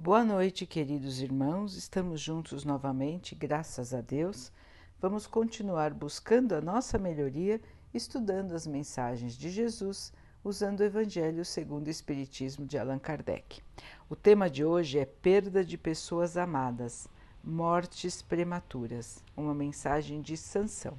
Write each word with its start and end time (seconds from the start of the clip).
Boa 0.00 0.24
noite, 0.24 0.64
queridos 0.64 1.20
irmãos. 1.20 1.74
Estamos 1.74 2.20
juntos 2.20 2.64
novamente, 2.64 3.34
graças 3.34 3.92
a 3.92 4.00
Deus. 4.00 4.52
Vamos 5.00 5.26
continuar 5.26 5.92
buscando 5.92 6.54
a 6.54 6.60
nossa 6.60 6.96
melhoria, 6.96 7.60
estudando 7.92 8.52
as 8.52 8.64
mensagens 8.64 9.36
de 9.36 9.50
Jesus, 9.50 10.12
usando 10.44 10.80
o 10.80 10.84
Evangelho 10.84 11.44
segundo 11.44 11.88
o 11.88 11.90
Espiritismo 11.90 12.64
de 12.64 12.78
Allan 12.78 13.00
Kardec. 13.00 13.60
O 14.08 14.14
tema 14.14 14.48
de 14.48 14.64
hoje 14.64 15.00
é 15.00 15.04
perda 15.04 15.64
de 15.64 15.76
pessoas 15.76 16.36
amadas, 16.36 17.08
mortes 17.42 18.22
prematuras, 18.22 19.24
uma 19.36 19.52
mensagem 19.52 20.20
de 20.22 20.36
Sansão. 20.36 20.96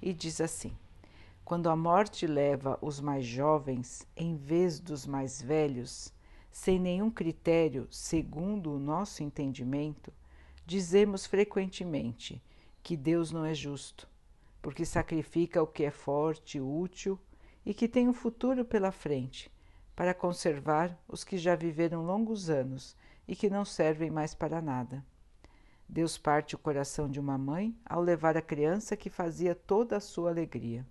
E 0.00 0.14
diz 0.14 0.40
assim: 0.40 0.72
Quando 1.44 1.68
a 1.68 1.76
morte 1.76 2.26
leva 2.26 2.78
os 2.80 3.00
mais 3.00 3.26
jovens 3.26 4.08
em 4.16 4.34
vez 4.34 4.80
dos 4.80 5.06
mais 5.06 5.42
velhos, 5.42 6.13
sem 6.54 6.78
nenhum 6.78 7.10
critério 7.10 7.88
segundo 7.90 8.72
o 8.72 8.78
nosso 8.78 9.24
entendimento, 9.24 10.12
dizemos 10.64 11.26
frequentemente 11.26 12.40
que 12.80 12.96
Deus 12.96 13.32
não 13.32 13.44
é 13.44 13.52
justo, 13.52 14.08
porque 14.62 14.86
sacrifica 14.86 15.60
o 15.60 15.66
que 15.66 15.82
é 15.82 15.90
forte, 15.90 16.60
útil 16.60 17.18
e 17.66 17.74
que 17.74 17.88
tem 17.88 18.08
um 18.08 18.14
futuro 18.14 18.64
pela 18.64 18.92
frente, 18.92 19.50
para 19.96 20.14
conservar 20.14 20.96
os 21.08 21.24
que 21.24 21.36
já 21.36 21.56
viveram 21.56 22.06
longos 22.06 22.48
anos 22.48 22.96
e 23.26 23.34
que 23.34 23.50
não 23.50 23.64
servem 23.64 24.08
mais 24.08 24.32
para 24.32 24.62
nada. 24.62 25.04
Deus 25.88 26.16
parte 26.16 26.54
o 26.54 26.58
coração 26.58 27.10
de 27.10 27.18
uma 27.18 27.36
mãe 27.36 27.76
ao 27.84 28.00
levar 28.00 28.36
a 28.36 28.42
criança 28.42 28.96
que 28.96 29.10
fazia 29.10 29.56
toda 29.56 29.96
a 29.96 30.00
sua 30.00 30.30
alegria. 30.30 30.86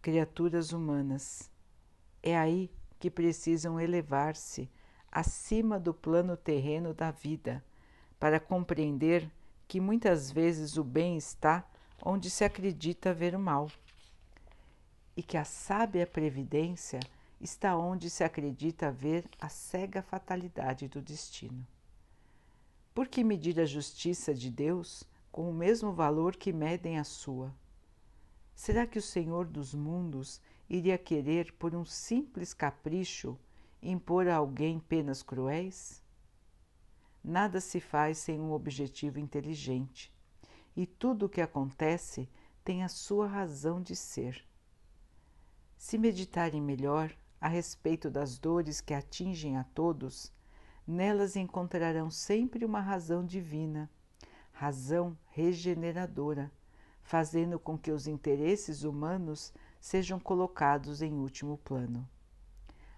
Criaturas 0.00 0.72
humanas, 0.72 1.50
é 2.22 2.38
aí 2.38 2.70
que 2.98 3.10
precisam 3.10 3.80
elevar-se 3.80 4.68
acima 5.10 5.78
do 5.78 5.94
plano 5.94 6.36
terreno 6.36 6.92
da 6.92 7.10
vida, 7.10 7.64
para 8.18 8.40
compreender 8.40 9.30
que 9.66 9.80
muitas 9.80 10.30
vezes 10.30 10.76
o 10.76 10.84
bem 10.84 11.16
está 11.16 11.64
onde 12.02 12.30
se 12.30 12.44
acredita 12.44 13.14
ver 13.14 13.34
o 13.34 13.38
mal, 13.38 13.70
e 15.16 15.22
que 15.22 15.36
a 15.36 15.44
sábia 15.44 16.06
previdência 16.06 17.00
está 17.40 17.76
onde 17.76 18.10
se 18.10 18.24
acredita 18.24 18.90
ver 18.90 19.24
a 19.40 19.48
cega 19.48 20.02
fatalidade 20.02 20.88
do 20.88 21.00
destino. 21.00 21.66
Por 22.94 23.06
que 23.06 23.22
medir 23.22 23.60
a 23.60 23.64
justiça 23.64 24.34
de 24.34 24.50
Deus 24.50 25.04
com 25.30 25.48
o 25.48 25.54
mesmo 25.54 25.92
valor 25.92 26.34
que 26.34 26.52
medem 26.52 26.98
a 26.98 27.04
sua? 27.04 27.54
Será 28.54 28.86
que 28.86 28.98
o 28.98 29.02
Senhor 29.02 29.46
dos 29.46 29.72
mundos 29.72 30.40
iria 30.68 30.98
querer, 30.98 31.52
por 31.54 31.74
um 31.74 31.84
simples 31.84 32.52
capricho, 32.52 33.38
impor 33.82 34.28
a 34.28 34.36
alguém 34.36 34.78
penas 34.78 35.22
cruéis? 35.22 36.02
Nada 37.22 37.60
se 37.60 37.80
faz 37.80 38.18
sem 38.18 38.40
um 38.40 38.52
objetivo 38.52 39.18
inteligente, 39.18 40.12
e 40.76 40.86
tudo 40.86 41.26
o 41.26 41.28
que 41.28 41.40
acontece 41.40 42.28
tem 42.64 42.84
a 42.84 42.88
sua 42.88 43.26
razão 43.26 43.80
de 43.80 43.96
ser. 43.96 44.44
Se 45.76 45.96
meditarem 45.96 46.60
melhor 46.60 47.14
a 47.40 47.48
respeito 47.48 48.10
das 48.10 48.38
dores 48.38 48.80
que 48.80 48.92
atingem 48.92 49.56
a 49.56 49.64
todos, 49.64 50.32
nelas 50.86 51.36
encontrarão 51.36 52.10
sempre 52.10 52.64
uma 52.64 52.80
razão 52.80 53.24
divina, 53.24 53.90
razão 54.52 55.16
regeneradora, 55.28 56.50
fazendo 57.02 57.58
com 57.58 57.78
que 57.78 57.90
os 57.90 58.06
interesses 58.06 58.82
humanos 58.82 59.52
sejam 59.80 60.18
colocados 60.18 61.02
em 61.02 61.12
último 61.12 61.58
plano. 61.58 62.08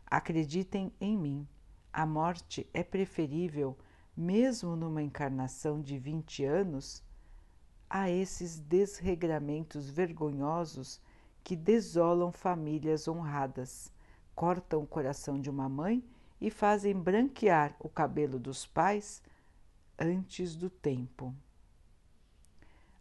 Acreditem 0.06 0.92
em 1.00 1.16
mim, 1.16 1.48
a 1.92 2.04
morte 2.06 2.68
é 2.72 2.82
preferível, 2.82 3.76
mesmo 4.16 4.76
numa 4.76 5.02
encarnação 5.02 5.80
de 5.80 5.98
20 5.98 6.44
anos, 6.44 7.02
a 7.88 8.08
esses 8.08 8.58
desregramentos 8.58 9.90
vergonhosos 9.90 11.00
que 11.42 11.56
desolam 11.56 12.30
famílias 12.30 13.08
honradas, 13.08 13.92
cortam 14.34 14.82
o 14.82 14.86
coração 14.86 15.40
de 15.40 15.50
uma 15.50 15.68
mãe 15.68 16.04
e 16.40 16.50
fazem 16.50 16.94
branquear 16.94 17.74
o 17.80 17.88
cabelo 17.88 18.38
dos 18.38 18.66
pais 18.66 19.22
antes 19.98 20.54
do 20.54 20.70
tempo. 20.70 21.34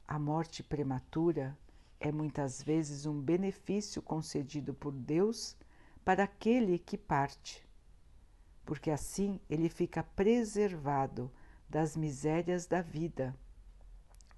A 0.07 0.17
morte 0.17 0.63
prematura 0.63 1.57
é 1.99 2.11
muitas 2.11 2.63
vezes 2.63 3.05
um 3.05 3.19
benefício 3.19 4.01
concedido 4.01 4.73
por 4.73 4.93
Deus 4.93 5.57
para 6.05 6.23
aquele 6.23 6.79
que 6.79 6.97
parte, 6.97 7.67
porque 8.65 8.89
assim 8.89 9.39
ele 9.49 9.67
fica 9.67 10.01
preservado 10.01 11.29
das 11.67 11.97
misérias 11.97 12.65
da 12.65 12.81
vida 12.81 13.35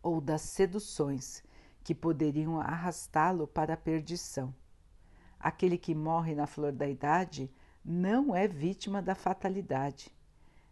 ou 0.01 0.19
das 0.19 0.41
seduções 0.41 1.43
que 1.83 1.93
poderiam 1.93 2.59
arrastá-lo 2.59 3.47
para 3.47 3.75
a 3.75 3.77
perdição. 3.77 4.53
Aquele 5.39 5.77
que 5.77 5.93
morre 5.93 6.33
na 6.33 6.47
flor 6.47 6.71
da 6.71 6.87
idade 6.87 7.49
não 7.85 8.35
é 8.35 8.47
vítima 8.47 9.01
da 9.01 9.15
fatalidade. 9.15 10.11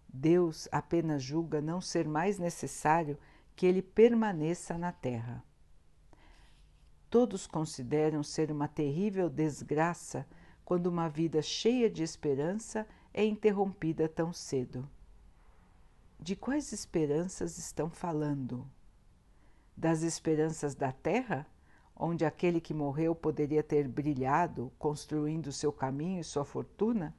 Deus 0.08 0.68
apenas 0.72 1.22
julga 1.22 1.62
não 1.62 1.80
ser 1.80 2.08
mais 2.08 2.40
necessário 2.40 3.18
que 3.56 3.66
ele 3.66 3.82
permaneça 3.82 4.78
na 4.78 4.92
terra 4.92 5.44
todos 7.10 7.48
consideram 7.48 8.22
ser 8.24 8.52
uma 8.52 8.68
terrível 8.68 9.30
desgraça 9.30 10.28
quando 10.64 10.88
uma 10.88 11.10
vida 11.10 11.42
cheia 11.42 11.90
de 11.90 12.04
esperança 12.04 12.88
é 13.14 13.26
interrompida 13.26 14.08
tão 14.08 14.32
cedo. 14.32 14.88
De 16.20 16.36
quais 16.36 16.72
esperanças 16.72 17.58
estão 17.58 17.90
falando? 17.90 18.70
Das 19.76 20.04
esperanças 20.04 20.76
da 20.76 20.92
terra, 20.92 21.48
onde 21.96 22.24
aquele 22.24 22.62
que 22.62 22.74
morreu 22.74 23.16
poderia 23.16 23.64
ter 23.64 23.88
brilhado, 23.88 24.72
construindo 24.78 25.52
seu 25.52 25.72
caminho 25.72 26.20
e 26.20 26.24
sua 26.24 26.46
fortuna? 26.46 27.16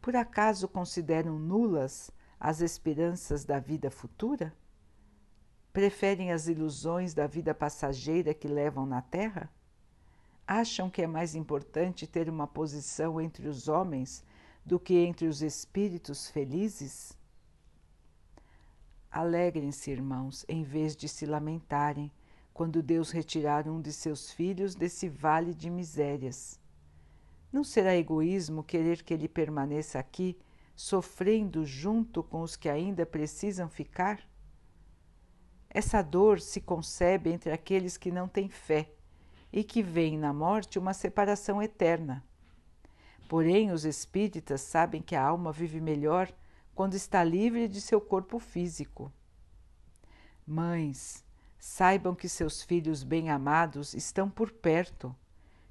Por 0.00 0.14
acaso 0.14 0.68
consideram 0.68 1.38
nulas 1.38 2.10
as 2.38 2.60
esperanças 2.60 3.44
da 3.44 3.58
vida 3.58 3.90
futura? 3.90 4.54
Preferem 5.72 6.32
as 6.32 6.48
ilusões 6.48 7.14
da 7.14 7.26
vida 7.26 7.54
passageira 7.54 8.34
que 8.34 8.46
levam 8.46 8.84
na 8.84 9.00
Terra? 9.00 9.50
Acham 10.46 10.90
que 10.90 11.00
é 11.00 11.06
mais 11.06 11.34
importante 11.34 12.06
ter 12.06 12.28
uma 12.28 12.46
posição 12.46 13.18
entre 13.18 13.48
os 13.48 13.68
homens 13.68 14.22
do 14.66 14.78
que 14.78 14.94
entre 14.94 15.26
os 15.26 15.40
espíritos 15.40 16.28
felizes? 16.28 17.16
Alegrem-se, 19.10 19.90
irmãos, 19.90 20.44
em 20.46 20.62
vez 20.62 20.94
de 20.94 21.08
se 21.08 21.24
lamentarem 21.24 22.12
quando 22.52 22.82
Deus 22.82 23.10
retirar 23.10 23.66
um 23.66 23.80
de 23.80 23.94
seus 23.94 24.30
filhos 24.30 24.74
desse 24.74 25.08
vale 25.08 25.54
de 25.54 25.70
misérias. 25.70 26.60
Não 27.50 27.64
será 27.64 27.96
egoísmo 27.96 28.62
querer 28.62 29.02
que 29.02 29.14
ele 29.14 29.28
permaneça 29.28 29.98
aqui, 29.98 30.38
sofrendo 30.76 31.64
junto 31.64 32.22
com 32.22 32.42
os 32.42 32.56
que 32.56 32.68
ainda 32.68 33.06
precisam 33.06 33.70
ficar? 33.70 34.20
Essa 35.74 36.02
dor 36.02 36.38
se 36.38 36.60
concebe 36.60 37.30
entre 37.30 37.50
aqueles 37.50 37.96
que 37.96 38.10
não 38.10 38.28
têm 38.28 38.50
fé 38.50 38.90
e 39.50 39.64
que 39.64 39.82
veem 39.82 40.18
na 40.18 40.30
morte 40.30 40.78
uma 40.78 40.92
separação 40.92 41.62
eterna. 41.62 42.22
Porém, 43.26 43.72
os 43.72 43.86
espíritas 43.86 44.60
sabem 44.60 45.00
que 45.00 45.16
a 45.16 45.24
alma 45.24 45.50
vive 45.50 45.80
melhor 45.80 46.30
quando 46.74 46.92
está 46.92 47.24
livre 47.24 47.66
de 47.68 47.80
seu 47.80 48.02
corpo 48.02 48.38
físico. 48.38 49.10
Mães, 50.46 51.24
saibam 51.58 52.14
que 52.14 52.28
seus 52.28 52.62
filhos 52.62 53.02
bem-amados 53.02 53.94
estão 53.94 54.28
por 54.28 54.50
perto, 54.50 55.16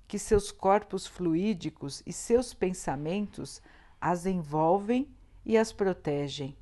que 0.08 0.18
seus 0.18 0.52
corpos 0.52 1.06
fluídicos 1.06 2.02
e 2.08 2.12
seus 2.12 2.56
pensamentos 2.56 3.62
as 4.00 4.26
envolvem 4.26 5.08
e 5.46 5.56
as 5.60 5.72
protegem. 5.72 6.58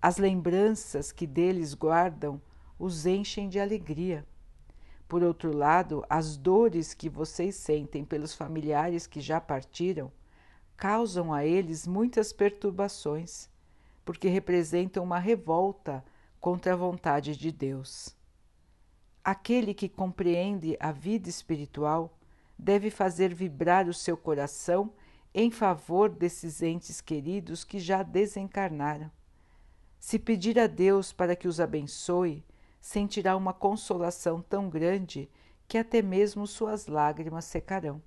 As 0.00 0.16
lembranças 0.16 1.12
que 1.12 1.26
deles 1.26 1.74
guardam 1.74 2.40
os 2.78 3.06
enchem 3.06 3.48
de 3.48 3.58
alegria. 3.58 4.26
Por 5.08 5.22
outro 5.22 5.56
lado, 5.56 6.04
as 6.08 6.36
dores 6.36 6.94
que 6.94 7.08
vocês 7.08 7.54
sentem 7.56 8.04
pelos 8.04 8.34
familiares 8.34 9.06
que 9.06 9.20
já 9.20 9.40
partiram 9.40 10.10
causam 10.76 11.32
a 11.32 11.44
eles 11.44 11.86
muitas 11.86 12.32
perturbações, 12.32 13.48
porque 14.04 14.28
representam 14.28 15.04
uma 15.04 15.18
revolta 15.18 16.04
contra 16.40 16.72
a 16.72 16.76
vontade 16.76 17.36
de 17.36 17.52
Deus. 17.52 18.16
Aquele 19.22 19.72
que 19.72 19.88
compreende 19.88 20.76
a 20.80 20.92
vida 20.92 21.28
espiritual 21.28 22.18
deve 22.58 22.90
fazer 22.90 23.32
vibrar 23.32 23.88
o 23.88 23.94
seu 23.94 24.16
coração 24.16 24.92
em 25.32 25.50
favor 25.50 26.10
desses 26.10 26.62
entes 26.62 27.00
queridos 27.00 27.64
que 27.64 27.78
já 27.78 28.02
desencarnaram. 28.02 29.10
Se 29.98 30.18
pedir 30.18 30.58
a 30.58 30.66
Deus 30.66 31.12
para 31.12 31.34
que 31.34 31.48
os 31.48 31.58
abençoe, 31.60 32.44
sentirá 32.84 33.34
uma 33.34 33.54
consolação 33.54 34.42
tão 34.42 34.68
grande 34.68 35.26
que 35.66 35.78
até 35.78 36.02
mesmo 36.02 36.46
suas 36.46 36.86
lágrimas 36.86 37.46
secarão. 37.46 38.00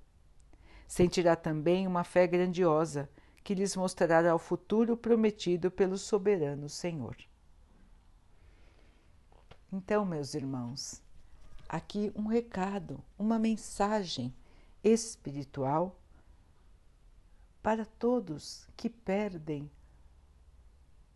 Sentirá 0.86 1.34
também 1.34 1.84
uma 1.84 2.04
fé 2.04 2.28
grandiosa 2.28 3.10
que 3.42 3.56
lhes 3.56 3.74
mostrará 3.74 4.32
o 4.32 4.38
futuro 4.38 4.96
prometido 4.96 5.68
pelo 5.68 5.98
soberano 5.98 6.68
Senhor. 6.68 7.16
Então, 9.72 10.04
meus 10.04 10.34
irmãos, 10.34 11.02
aqui 11.68 12.12
um 12.14 12.28
recado, 12.28 13.02
uma 13.18 13.36
mensagem 13.36 14.32
espiritual 14.84 15.98
para 17.60 17.84
todos 17.84 18.68
que 18.76 18.88
perdem 18.88 19.68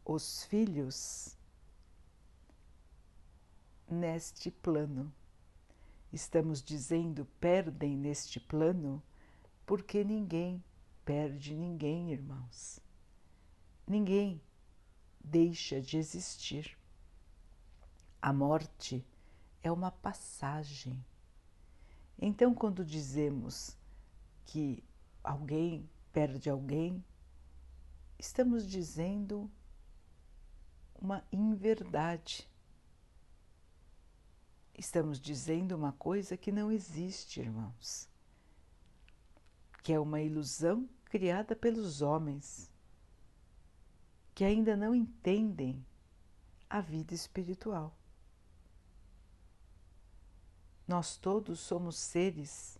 os 0.04 0.42
filhos 0.46 1.38
neste 3.92 4.50
plano. 4.50 5.12
Estamos 6.12 6.62
dizendo 6.62 7.26
perdem 7.40 7.96
neste 7.96 8.40
plano 8.40 9.02
porque 9.64 10.02
ninguém 10.04 10.62
perde 11.04 11.54
ninguém, 11.54 12.12
irmãos. 12.12 12.80
Ninguém 13.86 14.40
deixa 15.22 15.80
de 15.80 15.96
existir. 15.96 16.76
A 18.20 18.32
morte 18.32 19.04
é 19.62 19.70
uma 19.70 19.90
passagem. 19.90 21.04
Então, 22.18 22.54
quando 22.54 22.84
dizemos 22.84 23.76
que 24.46 24.82
alguém 25.24 25.88
perde 26.12 26.48
alguém, 26.50 27.04
estamos 28.18 28.68
dizendo 28.68 29.50
uma 30.94 31.24
inverdade. 31.32 32.48
Estamos 34.76 35.20
dizendo 35.20 35.76
uma 35.76 35.92
coisa 35.92 36.36
que 36.36 36.50
não 36.50 36.72
existe, 36.72 37.40
irmãos, 37.40 38.08
que 39.82 39.92
é 39.92 40.00
uma 40.00 40.20
ilusão 40.20 40.88
criada 41.04 41.54
pelos 41.54 42.00
homens, 42.00 42.70
que 44.34 44.44
ainda 44.44 44.76
não 44.76 44.94
entendem 44.94 45.84
a 46.69 46.80
vida 46.80 47.14
espiritual. 47.14 47.94
Nós 50.88 51.16
todos 51.16 51.60
somos 51.60 51.96
seres 51.96 52.78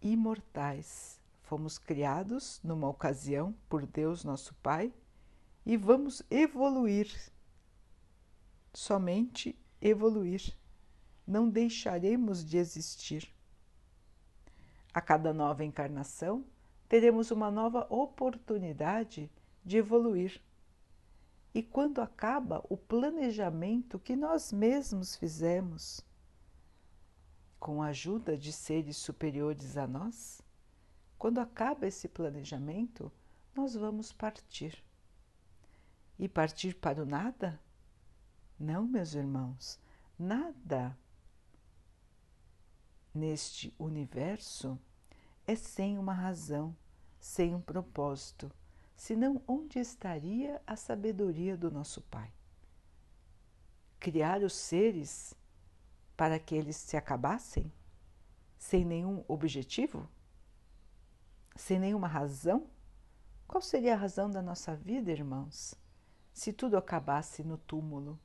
imortais. 0.00 1.20
Fomos 1.42 1.76
criados 1.76 2.60
numa 2.64 2.88
ocasião 2.88 3.54
por 3.68 3.84
Deus, 3.84 4.24
nosso 4.24 4.54
Pai, 4.56 4.92
e 5.66 5.76
vamos 5.76 6.22
evoluir. 6.30 7.10
Somente 8.72 9.58
evoluir. 9.80 10.56
Não 11.26 11.48
deixaremos 11.48 12.44
de 12.44 12.58
existir. 12.58 13.32
A 14.92 15.00
cada 15.00 15.32
nova 15.32 15.64
encarnação, 15.64 16.44
teremos 16.88 17.30
uma 17.30 17.50
nova 17.50 17.86
oportunidade 17.90 19.30
de 19.64 19.78
evoluir. 19.78 20.40
E 21.54 21.62
quando 21.62 22.00
acaba 22.00 22.64
o 22.68 22.76
planejamento 22.76 23.98
que 23.98 24.14
nós 24.14 24.52
mesmos 24.52 25.16
fizemos, 25.16 26.00
com 27.58 27.82
a 27.82 27.86
ajuda 27.86 28.36
de 28.36 28.52
seres 28.52 28.96
superiores 28.96 29.76
a 29.76 29.86
nós, 29.86 30.42
quando 31.16 31.38
acaba 31.38 31.86
esse 31.86 32.06
planejamento, 32.06 33.10
nós 33.54 33.74
vamos 33.74 34.12
partir. 34.12 34.84
E 36.18 36.28
partir 36.28 36.74
para 36.74 37.02
o 37.02 37.06
nada? 37.06 37.58
Não, 38.60 38.86
meus 38.86 39.14
irmãos, 39.14 39.80
nada 40.18 40.96
neste 43.14 43.72
universo 43.78 44.78
é 45.46 45.54
sem 45.54 45.98
uma 45.98 46.12
razão, 46.12 46.76
sem 47.20 47.54
um 47.54 47.60
propósito, 47.60 48.50
senão 48.96 49.40
onde 49.46 49.78
estaria 49.78 50.60
a 50.66 50.76
sabedoria 50.76 51.56
do 51.56 51.70
nosso 51.70 52.00
Pai? 52.02 52.32
Criar 54.00 54.42
os 54.42 54.54
seres 54.54 55.34
para 56.16 56.38
que 56.38 56.54
eles 56.54 56.76
se 56.76 56.96
acabassem? 56.96 57.72
Sem 58.58 58.84
nenhum 58.84 59.24
objetivo? 59.28 60.08
Sem 61.56 61.78
nenhuma 61.78 62.08
razão? 62.08 62.66
Qual 63.46 63.62
seria 63.62 63.94
a 63.94 63.96
razão 63.96 64.30
da 64.30 64.42
nossa 64.42 64.74
vida, 64.74 65.12
irmãos, 65.12 65.74
se 66.32 66.52
tudo 66.52 66.76
acabasse 66.76 67.44
no 67.44 67.56
túmulo? 67.56 68.18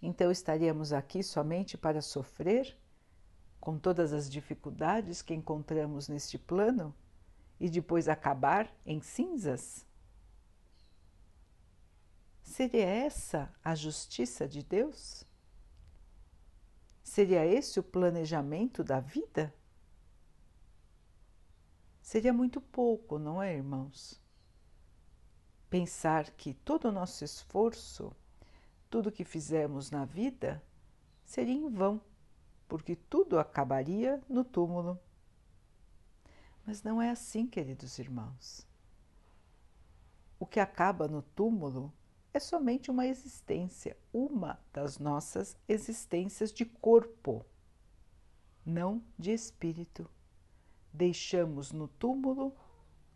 Então 0.00 0.30
estaríamos 0.30 0.92
aqui 0.92 1.22
somente 1.22 1.76
para 1.76 2.00
sofrer, 2.00 2.76
com 3.66 3.76
todas 3.76 4.12
as 4.12 4.30
dificuldades 4.30 5.22
que 5.22 5.34
encontramos 5.34 6.08
neste 6.08 6.38
plano, 6.38 6.94
e 7.58 7.68
depois 7.68 8.08
acabar 8.08 8.72
em 8.86 9.00
cinzas? 9.00 9.84
Seria 12.44 12.84
essa 12.84 13.52
a 13.64 13.74
justiça 13.74 14.46
de 14.46 14.62
Deus? 14.62 15.24
Seria 17.02 17.44
esse 17.44 17.80
o 17.80 17.82
planejamento 17.82 18.84
da 18.84 19.00
vida? 19.00 19.52
Seria 22.00 22.32
muito 22.32 22.60
pouco, 22.60 23.18
não 23.18 23.42
é, 23.42 23.52
irmãos? 23.52 24.22
Pensar 25.68 26.30
que 26.30 26.54
todo 26.54 26.84
o 26.84 26.92
nosso 26.92 27.24
esforço, 27.24 28.14
tudo 28.88 29.10
que 29.10 29.24
fizemos 29.24 29.90
na 29.90 30.04
vida, 30.04 30.62
seria 31.24 31.52
em 31.52 31.68
vão, 31.68 32.00
porque 32.68 32.96
tudo 32.96 33.38
acabaria 33.38 34.22
no 34.28 34.44
túmulo. 34.44 34.98
Mas 36.66 36.82
não 36.82 37.00
é 37.00 37.10
assim, 37.10 37.46
queridos 37.46 37.98
irmãos. 37.98 38.66
O 40.38 40.46
que 40.46 40.60
acaba 40.60 41.08
no 41.08 41.22
túmulo 41.22 41.92
é 42.34 42.40
somente 42.40 42.90
uma 42.90 43.06
existência, 43.06 43.96
uma 44.12 44.60
das 44.72 44.98
nossas 44.98 45.56
existências 45.66 46.52
de 46.52 46.64
corpo, 46.64 47.44
não 48.64 49.02
de 49.18 49.32
espírito. 49.32 50.10
Deixamos 50.92 51.72
no 51.72 51.88
túmulo 51.88 52.54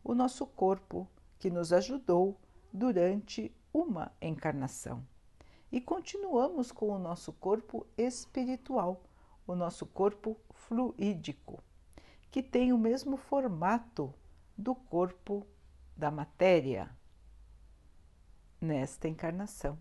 o 0.03 0.15
nosso 0.15 0.47
corpo 0.47 1.07
que 1.39 1.51
nos 1.51 1.73
ajudou 1.73 2.41
durante 2.73 3.55
uma 3.73 4.13
encarnação 4.21 5.05
e 5.73 5.81
continuamos 5.81 6.73
com 6.73 6.89
o 6.89 6.99
nosso 6.99 7.33
corpo 7.33 7.87
espiritual, 7.97 9.03
o 9.51 9.57
nosso 9.57 9.87
corpo 9.87 10.37
fluídico, 10.53 11.63
que 12.31 12.43
tem 12.43 12.73
o 12.73 12.79
mesmo 12.79 13.17
formato 13.17 14.15
do 14.57 14.75
corpo 14.75 15.47
da 15.97 16.11
matéria 16.11 16.95
nesta 18.61 19.09
encarnação, 19.09 19.81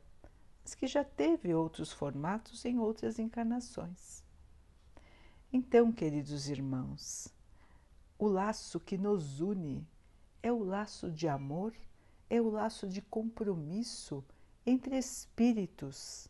mas 0.63 0.73
que 0.73 0.87
já 0.87 1.03
teve 1.03 1.53
outros 1.53 1.91
formatos 1.91 2.63
em 2.65 2.79
outras 2.79 3.19
encarnações. 3.19 4.23
Então, 5.51 5.91
queridos 5.91 6.47
irmãos, 6.47 7.33
o 8.17 8.27
laço 8.27 8.79
que 8.79 8.97
nos 8.97 9.41
une 9.41 9.85
é 10.41 10.51
o 10.51 10.63
laço 10.63 11.11
de 11.11 11.27
amor, 11.27 11.75
é 12.29 12.39
o 12.39 12.49
laço 12.49 12.87
de 12.87 13.01
compromisso 13.01 14.23
entre 14.65 14.97
espíritos. 14.97 16.28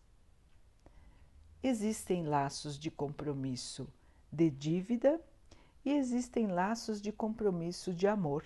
Existem 1.62 2.26
laços 2.26 2.78
de 2.78 2.90
compromisso 2.90 3.88
de 4.32 4.50
dívida 4.50 5.20
e 5.84 5.92
existem 5.92 6.48
laços 6.48 7.02
de 7.02 7.12
compromisso 7.12 7.94
de 7.94 8.08
amor 8.08 8.46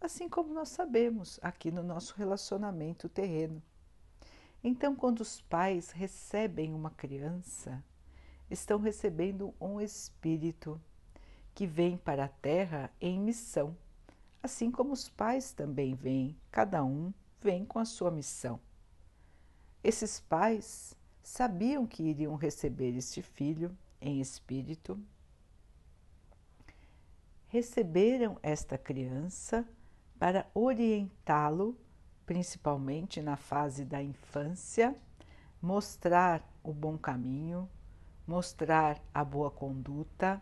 assim 0.00 0.28
como 0.28 0.52
nós 0.52 0.68
sabemos 0.68 1.38
aqui 1.42 1.70
no 1.70 1.82
nosso 1.82 2.14
relacionamento 2.16 3.08
terreno. 3.08 3.62
Então, 4.62 4.94
quando 4.94 5.20
os 5.20 5.40
pais 5.40 5.90
recebem 5.90 6.74
uma 6.74 6.90
criança, 6.90 7.82
estão 8.50 8.78
recebendo 8.78 9.54
um 9.60 9.80
espírito 9.80 10.80
que 11.54 11.66
vem 11.66 11.96
para 11.96 12.24
a 12.24 12.28
Terra 12.28 12.90
em 13.00 13.18
missão, 13.20 13.76
assim 14.42 14.70
como 14.70 14.92
os 14.92 15.08
pais 15.08 15.52
também 15.52 15.94
vêm, 15.94 16.36
cada 16.50 16.84
um 16.84 17.12
vem 17.40 17.64
com 17.64 17.78
a 17.78 17.84
sua 17.84 18.10
missão. 18.10 18.60
Esses 19.82 20.20
pais 20.20 20.95
sabiam 21.26 21.84
que 21.84 22.04
iriam 22.04 22.36
receber 22.36 22.96
este 22.96 23.20
filho 23.20 23.76
em 24.00 24.20
espírito, 24.20 24.96
receberam 27.48 28.38
esta 28.44 28.78
criança 28.78 29.66
para 30.20 30.46
orientá-lo, 30.54 31.76
principalmente 32.24 33.20
na 33.20 33.36
fase 33.36 33.84
da 33.84 34.00
infância, 34.00 34.94
mostrar 35.60 36.48
o 36.62 36.72
bom 36.72 36.96
caminho, 36.96 37.68
mostrar 38.24 39.02
a 39.12 39.24
boa 39.24 39.50
conduta, 39.50 40.40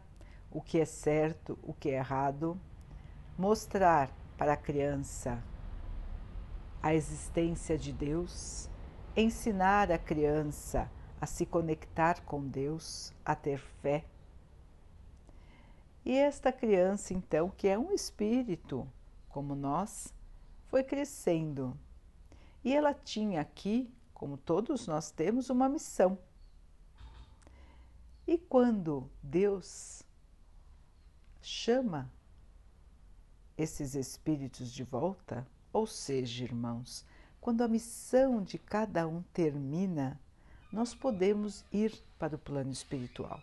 o 0.50 0.61
que 0.61 0.79
é 0.79 0.85
certo, 0.85 1.59
o 1.62 1.73
que 1.73 1.88
é 1.88 1.95
errado, 1.95 2.61
mostrar 3.38 4.11
para 4.37 4.53
a 4.53 4.57
criança 4.57 5.43
a 6.83 6.95
existência 6.95 7.79
de 7.79 7.91
Deus, 7.91 8.69
ensinar 9.16 9.92
a 9.92 9.99
criança 9.99 10.90
a 11.21 11.26
se 11.26 11.47
conectar 11.47 12.21
com 12.25 12.47
Deus, 12.47 13.12
a 13.25 13.35
ter 13.35 13.59
fé. 13.59 14.04
E 16.04 16.12
esta 16.12 16.52
criança, 16.52 17.14
então, 17.14 17.49
que 17.49 17.66
é 17.66 17.78
um 17.78 17.92
espírito, 17.92 18.87
como 19.28 19.54
nós, 19.54 20.12
foi 20.66 20.83
crescendo. 20.83 21.78
E 22.62 22.75
ela 22.75 22.92
tinha 22.92 23.40
aqui, 23.40 23.90
como 24.12 24.37
todos 24.37 24.87
nós 24.87 25.11
temos, 25.11 25.49
uma 25.49 25.68
missão. 25.68 26.18
E 28.26 28.37
quando 28.37 29.11
Deus 29.23 30.02
chama 31.40 32.11
esses 33.56 33.94
espíritos 33.94 34.73
de 34.73 34.83
volta, 34.83 35.47
ou 35.73 35.87
seja, 35.87 36.44
irmãos, 36.44 37.04
quando 37.45 37.61
a 37.61 37.69
missão 37.69 38.43
de 38.43 38.57
cada 38.57 39.07
um 39.07 39.21
termina, 39.35 40.19
nós 40.73 40.95
podemos 40.95 41.63
ir 41.71 41.93
para 42.19 42.37
o 42.37 42.39
plano 42.39 42.73
espiritual. 42.73 43.39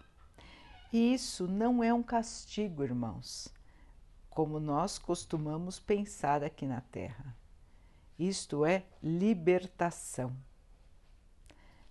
E 0.92 1.14
isso 1.14 1.48
não 1.48 1.84
é 1.84 1.94
um 1.94 2.02
castigo, 2.02 2.84
irmãos, 2.84 3.48
como 4.28 4.60
nós 4.60 4.98
costumamos 4.98 5.80
pensar 5.80 6.44
aqui 6.44 6.66
na 6.66 6.82
Terra. 6.82 7.38
Isto 8.18 8.66
é 8.66 8.86
libertação. 9.04 10.36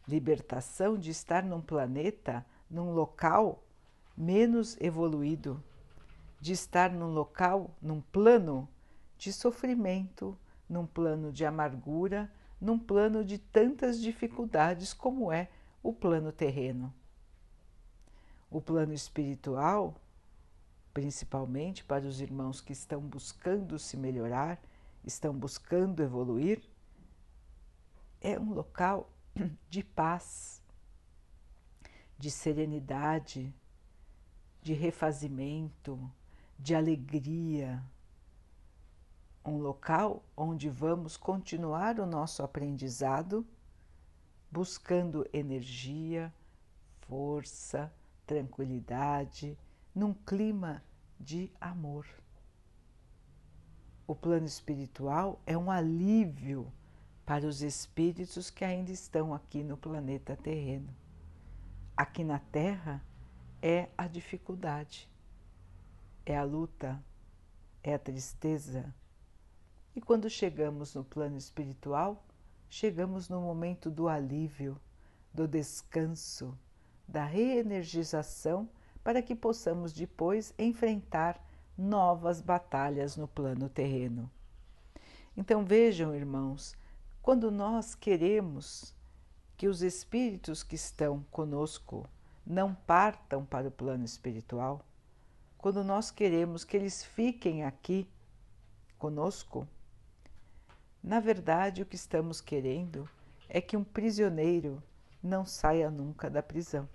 Libertação 0.09 0.99
de 0.99 1.12
estar 1.12 1.45
num 1.45 1.61
planeta, 1.61 2.45
num 2.69 2.90
local 2.90 3.62
menos 4.17 4.76
evoluído, 4.81 5.62
de 6.40 6.55
estar 6.55 6.90
num 6.90 7.12
local, 7.12 7.71
num 7.81 8.00
plano 8.00 8.69
de 9.17 9.33
sofrimento, 9.33 10.37
num 10.71 10.87
plano 10.87 11.33
de 11.33 11.45
amargura, 11.45 12.33
num 12.61 12.79
plano 12.79 13.25
de 13.25 13.39
tantas 13.39 14.00
dificuldades 14.00 14.95
como 14.95 15.33
é 15.33 15.50
o 15.83 15.93
plano 15.93 16.31
terreno. 16.31 16.95
O 18.49 18.61
plano 18.61 18.93
espiritual, 18.93 19.97
principalmente 20.95 21.85
para 21.85 22.07
os 22.07 22.21
irmãos 22.21 22.61
que 22.61 22.73
estão 22.73 23.00
buscando 23.00 23.81
se 23.81 23.97
melhorar, 23.97 24.62
estão 25.05 25.35
buscando 25.35 26.03
evoluir, 26.05 26.62
é 28.21 28.39
um 28.39 28.53
local 28.53 29.11
de 29.69 29.83
paz, 29.83 30.62
de 32.17 32.31
serenidade, 32.31 33.53
de 34.62 34.73
refazimento, 34.73 35.99
de 36.59 36.75
alegria. 36.75 37.83
Um 39.50 39.59
local 39.59 40.23
onde 40.37 40.69
vamos 40.69 41.16
continuar 41.16 41.99
o 41.99 42.07
nosso 42.07 42.40
aprendizado, 42.40 43.45
buscando 44.49 45.28
energia, 45.33 46.33
força, 47.00 47.92
tranquilidade, 48.25 49.59
num 49.92 50.14
clima 50.14 50.85
de 51.19 51.50
amor. 51.61 52.07
O 54.07 54.14
plano 54.14 54.47
espiritual 54.47 55.40
é 55.45 55.59
um 55.59 55.69
alívio 55.69 56.73
para 57.26 57.45
os 57.45 57.61
espíritos 57.61 58.50
que 58.50 58.64
ainda 58.64 58.92
estão 58.92 59.35
aqui 59.35 59.64
no 59.64 59.76
planeta 59.76 60.37
terreno. 60.37 60.95
Aqui 61.97 62.23
na 62.23 62.38
Terra 62.38 63.04
é 63.61 63.88
a 63.99 64.07
dificuldade, 64.07 65.11
é 66.25 66.38
a 66.38 66.45
luta, 66.45 67.02
é 67.83 67.95
a 67.95 67.99
tristeza. 67.99 68.95
E 70.00 70.02
quando 70.02 70.30
chegamos 70.30 70.95
no 70.95 71.04
plano 71.04 71.37
espiritual, 71.37 72.25
chegamos 72.71 73.28
no 73.28 73.38
momento 73.38 73.90
do 73.90 74.09
alívio, 74.09 74.80
do 75.30 75.47
descanso, 75.47 76.59
da 77.07 77.26
reenergização 77.26 78.66
para 79.04 79.21
que 79.21 79.35
possamos 79.35 79.92
depois 79.92 80.54
enfrentar 80.59 81.38
novas 81.76 82.40
batalhas 82.40 83.14
no 83.14 83.28
plano 83.28 83.69
terreno. 83.69 84.30
Então 85.37 85.66
vejam, 85.66 86.14
irmãos, 86.14 86.75
quando 87.21 87.50
nós 87.50 87.95
queremos 87.95 88.95
que 89.54 89.69
os 89.69 89.83
espíritos 89.83 90.62
que 90.62 90.76
estão 90.76 91.26
conosco 91.30 92.09
não 92.47 92.75
partam 92.75 93.45
para 93.45 93.69
o 93.69 93.71
plano 93.71 94.07
espiritual, 94.07 94.80
quando 95.59 95.85
nós 95.85 96.11
queremos 96.11 96.64
que 96.64 96.75
eles 96.75 97.04
fiquem 97.04 97.64
aqui 97.66 98.09
conosco, 98.99 99.69
na 101.02 101.21
verdade 101.21 101.83
o 101.83 101.87
que 101.87 101.97
estamos 101.97 102.40
querendo 102.40 103.09
é 103.49 103.61
que 103.61 103.76
um 103.76 103.85
prisioneiro 103.85 104.83
não 105.23 105.45
saia 105.45 105.90
nunca 105.90 106.30
da 106.30 106.42
prisão. 106.42 106.88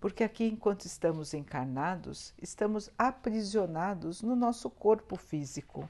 Porque 0.00 0.22
aqui, 0.22 0.44
enquanto 0.44 0.84
estamos 0.84 1.34
encarnados, 1.34 2.32
estamos 2.40 2.88
aprisionados 2.96 4.22
no 4.22 4.36
nosso 4.36 4.70
corpo 4.70 5.16
físico. 5.16 5.88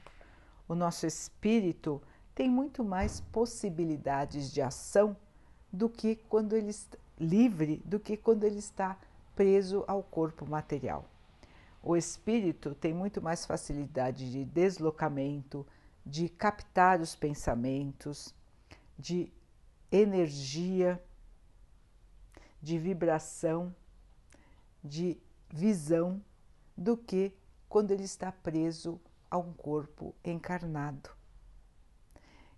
O 0.66 0.74
nosso 0.74 1.06
espírito 1.06 2.00
tem 2.34 2.48
muito 2.48 2.82
mais 2.82 3.20
possibilidades 3.20 4.50
de 4.50 4.62
ação 4.62 5.16
do 5.70 5.88
que 5.88 6.16
quando 6.16 6.56
ele 6.56 6.70
está 6.70 6.96
livre 7.20 7.82
do 7.84 7.98
que 7.98 8.16
quando 8.16 8.44
ele 8.44 8.58
está 8.58 8.96
preso 9.34 9.84
ao 9.86 10.02
corpo 10.02 10.46
material. 10.46 11.04
O 11.82 11.96
espírito 11.96 12.74
tem 12.74 12.92
muito 12.92 13.20
mais 13.22 13.46
facilidade 13.46 14.30
de 14.30 14.44
deslocamento, 14.44 15.66
de 16.08 16.28
captar 16.28 17.00
os 17.00 17.14
pensamentos, 17.14 18.34
de 18.98 19.32
energia, 19.90 21.02
de 22.60 22.78
vibração 22.78 23.74
de 24.82 25.20
visão 25.50 26.22
do 26.76 26.96
que 26.96 27.34
quando 27.68 27.90
ele 27.90 28.04
está 28.04 28.30
preso 28.32 29.00
a 29.30 29.36
um 29.38 29.52
corpo 29.52 30.14
encarnado. 30.24 31.10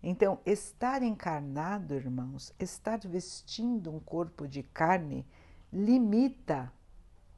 Então, 0.03 0.41
estar 0.47 1.03
encarnado, 1.03 1.95
irmãos, 1.95 2.55
estar 2.59 2.99
vestindo 3.01 3.95
um 3.95 4.01
corpo 4.01 4.49
de 4.49 4.63
carne, 4.63 5.27
limita 5.73 6.73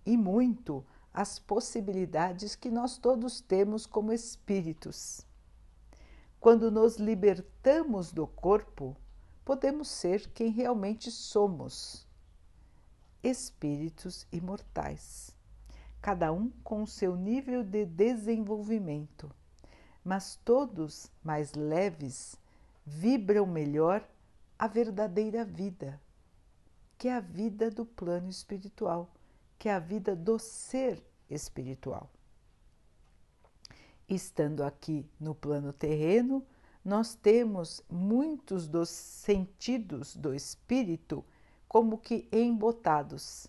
e 0.07 0.16
muito 0.16 0.85
as 1.12 1.38
possibilidades 1.38 2.54
que 2.54 2.71
nós 2.71 2.99
todos 2.99 3.40
temos 3.40 3.85
como 3.85 4.12
espíritos. 4.12 5.26
Quando 6.43 6.73
nos 6.73 6.97
libertamos 6.97 8.11
do 8.11 8.27
corpo, 8.27 8.97
podemos 9.45 9.87
ser 9.87 10.29
quem 10.31 10.51
realmente 10.51 11.09
somos 11.09 12.05
espíritos 13.23 14.27
imortais, 14.33 15.37
cada 16.01 16.33
um 16.33 16.51
com 16.65 16.83
o 16.83 16.87
seu 16.89 17.15
nível 17.15 17.63
de 17.63 17.87
desenvolvimento, 17.87 19.31
mas 20.05 20.35
todos 20.45 21.09
mais 21.23 21.55
leves 21.55 22.35
vibram 22.85 23.47
melhor 23.47 24.05
a 24.59 24.67
verdadeira 24.67 25.45
vida, 25.45 26.03
que 26.99 27.07
é 27.07 27.15
a 27.15 27.21
vida 27.21 27.71
do 27.71 27.87
plano 27.87 28.29
espiritual, 28.29 29.15
que 29.61 29.69
é 29.69 29.75
a 29.75 29.79
vida 29.79 30.17
do 30.17 30.41
ser 30.41 31.01
espiritual. 31.31 32.11
Estando 34.14 34.62
aqui 34.62 35.09
no 35.19 35.35
plano 35.35 35.73
terreno, 35.73 36.45
nós 36.85 37.14
temos 37.14 37.83
muitos 37.88 38.69
dos 38.69 38.90
sentidos 38.90 40.14
do 40.14 40.35
espírito 40.35 41.25
como 41.66 41.97
que 41.97 42.28
embotados. 42.31 43.47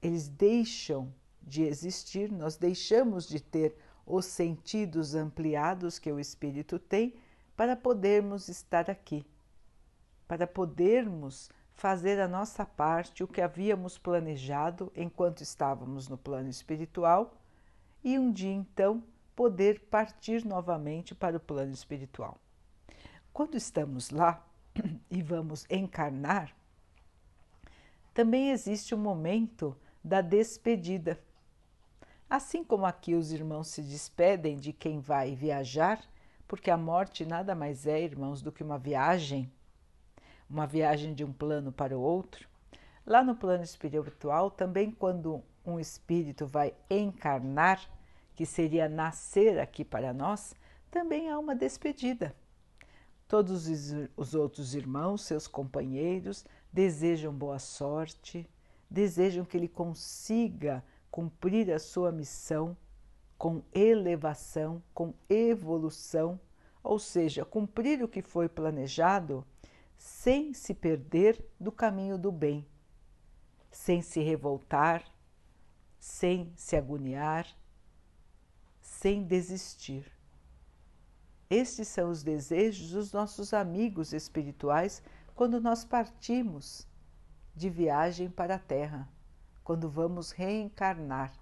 Eles 0.00 0.28
deixam 0.28 1.12
de 1.42 1.64
existir, 1.64 2.30
nós 2.30 2.56
deixamos 2.56 3.26
de 3.26 3.40
ter 3.40 3.74
os 4.06 4.26
sentidos 4.26 5.16
ampliados 5.16 5.98
que 5.98 6.12
o 6.12 6.20
espírito 6.20 6.78
tem 6.78 7.12
para 7.56 7.74
podermos 7.74 8.46
estar 8.48 8.88
aqui, 8.88 9.26
para 10.28 10.46
podermos 10.46 11.50
fazer 11.74 12.20
a 12.20 12.28
nossa 12.28 12.64
parte, 12.64 13.24
o 13.24 13.28
que 13.28 13.40
havíamos 13.40 13.98
planejado 13.98 14.92
enquanto 14.94 15.40
estávamos 15.40 16.06
no 16.06 16.16
plano 16.16 16.48
espiritual 16.48 17.34
e 18.04 18.16
um 18.16 18.30
dia 18.30 18.52
então 18.52 19.02
poder 19.40 19.80
partir 19.88 20.44
novamente 20.44 21.14
para 21.14 21.38
o 21.38 21.40
plano 21.40 21.72
espiritual. 21.72 22.36
Quando 23.32 23.56
estamos 23.56 24.10
lá 24.10 24.46
e 25.10 25.22
vamos 25.22 25.64
encarnar, 25.70 26.54
também 28.12 28.50
existe 28.50 28.94
o 28.94 28.98
um 28.98 29.00
momento 29.00 29.74
da 30.04 30.20
despedida. 30.20 31.18
Assim 32.28 32.62
como 32.62 32.84
aqui 32.84 33.14
os 33.14 33.32
irmãos 33.32 33.68
se 33.68 33.80
despedem 33.80 34.58
de 34.58 34.74
quem 34.74 35.00
vai 35.00 35.34
viajar, 35.34 36.04
porque 36.46 36.70
a 36.70 36.76
morte 36.76 37.24
nada 37.24 37.54
mais 37.54 37.86
é, 37.86 37.98
irmãos, 37.98 38.42
do 38.42 38.52
que 38.52 38.62
uma 38.62 38.78
viagem, 38.78 39.50
uma 40.50 40.66
viagem 40.66 41.14
de 41.14 41.24
um 41.24 41.32
plano 41.32 41.72
para 41.72 41.96
o 41.96 42.02
outro. 42.02 42.46
Lá 43.06 43.24
no 43.24 43.34
plano 43.34 43.64
espiritual, 43.64 44.50
também 44.50 44.90
quando 44.90 45.42
um 45.64 45.80
espírito 45.80 46.46
vai 46.46 46.74
encarnar, 46.90 47.80
que 48.34 48.46
seria 48.46 48.88
nascer 48.88 49.58
aqui 49.58 49.84
para 49.84 50.12
nós, 50.12 50.54
também 50.90 51.30
há 51.30 51.38
uma 51.38 51.54
despedida. 51.54 52.34
Todos 53.28 53.68
os 54.16 54.34
outros 54.34 54.74
irmãos, 54.74 55.22
seus 55.22 55.46
companheiros, 55.46 56.44
desejam 56.72 57.32
boa 57.32 57.58
sorte, 57.58 58.48
desejam 58.90 59.44
que 59.44 59.56
ele 59.56 59.68
consiga 59.68 60.84
cumprir 61.10 61.70
a 61.70 61.78
sua 61.78 62.10
missão 62.10 62.76
com 63.38 63.62
elevação, 63.72 64.82
com 64.92 65.14
evolução, 65.28 66.38
ou 66.82 66.98
seja, 66.98 67.44
cumprir 67.44 68.02
o 68.02 68.08
que 68.08 68.20
foi 68.20 68.48
planejado 68.48 69.46
sem 69.96 70.52
se 70.52 70.74
perder 70.74 71.42
do 71.58 71.70
caminho 71.70 72.18
do 72.18 72.32
bem, 72.32 72.66
sem 73.70 74.02
se 74.02 74.20
revoltar, 74.20 75.04
sem 75.98 76.52
se 76.56 76.74
agoniar, 76.74 77.46
sem 79.00 79.22
desistir. 79.22 80.12
Estes 81.48 81.88
são 81.88 82.10
os 82.10 82.22
desejos 82.22 82.90
dos 82.90 83.14
nossos 83.14 83.54
amigos 83.54 84.12
espirituais 84.12 85.02
quando 85.34 85.58
nós 85.58 85.86
partimos 85.86 86.86
de 87.56 87.70
viagem 87.70 88.28
para 88.28 88.56
a 88.56 88.58
Terra, 88.58 89.08
quando 89.64 89.88
vamos 89.88 90.32
reencarnar. 90.32 91.32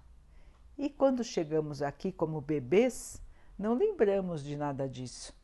E 0.77 0.89
quando 0.89 1.21
chegamos 1.21 1.81
aqui 1.81 2.13
como 2.13 2.39
bebês, 2.39 3.21
não 3.57 3.73
lembramos 3.73 4.41
de 4.41 4.55
nada 4.55 4.87
disso. 4.87 5.35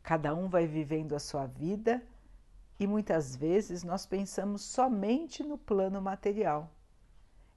Cada 0.00 0.32
um 0.36 0.48
vai 0.48 0.68
vivendo 0.68 1.12
a 1.16 1.18
sua 1.18 1.46
vida 1.46 2.00
e 2.78 2.86
muitas 2.86 3.34
vezes 3.34 3.82
nós 3.82 4.06
pensamos 4.06 4.62
somente 4.62 5.42
no 5.42 5.58
plano 5.58 6.00
material. 6.00 6.70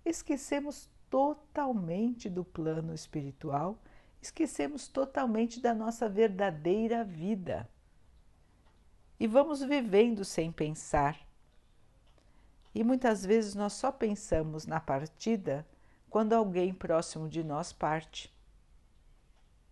Esquecemos 0.03 0.89
totalmente 1.15 2.29
do 2.29 2.43
plano 2.43 2.93
espiritual 2.93 3.79
esquecemos 4.21 4.89
totalmente 4.89 5.61
da 5.61 5.73
nossa 5.73 6.09
verdadeira 6.09 7.05
vida. 7.05 7.69
E 9.17 9.25
vamos 9.25 9.63
vivendo 9.63 10.25
sem 10.25 10.51
pensar. 10.51 11.17
E 12.73 12.83
muitas 12.83 13.25
vezes 13.25 13.55
nós 13.55 13.71
só 13.71 13.93
pensamos 13.93 14.65
na 14.65 14.81
partida 14.81 15.65
quando 16.09 16.33
alguém 16.33 16.73
próximo 16.73 17.29
de 17.29 17.45
nós 17.45 17.71
parte. 17.71 18.29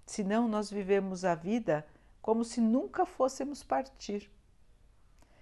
Senão, 0.06 0.48
nós 0.48 0.72
vivemos 0.72 1.26
a 1.26 1.36
vida 1.36 1.86
como 2.22 2.46
se 2.46 2.62
nunca 2.62 3.06
fôssemos 3.06 3.62
partir, 3.62 4.32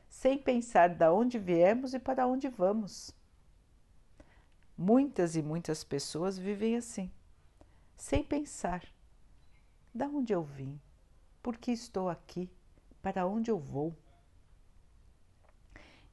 sem 0.09 0.35
pensar 0.35 0.89
de 0.89 1.07
onde 1.07 1.37
viemos 1.37 1.93
e 1.93 1.99
para 1.99 2.25
onde 2.25 2.47
vamos. 2.47 3.20
Muitas 4.83 5.35
e 5.35 5.43
muitas 5.43 5.83
pessoas 5.83 6.39
vivem 6.39 6.75
assim, 6.75 7.11
sem 7.95 8.23
pensar 8.23 8.83
da 9.93 10.07
onde 10.07 10.33
eu 10.33 10.41
vim? 10.43 10.81
Por 11.39 11.55
que 11.55 11.71
estou 11.71 12.09
aqui? 12.09 12.49
Para 12.99 13.27
onde 13.27 13.51
eu 13.51 13.59
vou? 13.59 13.95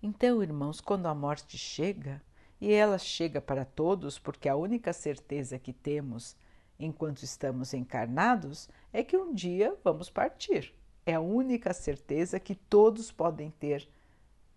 Então, 0.03 0.43
irmãos, 0.43 0.83
quando 0.83 1.07
a 1.07 1.15
morte 1.15 1.57
chega, 1.57 2.23
e 2.61 2.71
ela 2.71 2.99
chega 2.99 3.41
para 3.41 3.65
todos, 3.65 4.19
porque 4.19 4.51
a 4.51 4.55
única 4.55 4.93
certeza 4.93 5.59
que 5.59 5.73
temos 5.73 6.37
enquanto 6.79 7.23
estamos 7.23 7.73
encarnados 7.73 8.69
é 8.93 9.03
que 9.03 9.17
um 9.17 9.33
dia 9.33 9.75
vamos 9.83 10.11
partir. 10.11 10.75
É 11.07 11.15
a 11.15 11.21
única 11.21 11.73
certeza 11.73 12.39
que 12.39 12.55
todos 12.55 13.11
podem 13.11 13.51
ter 13.51 13.89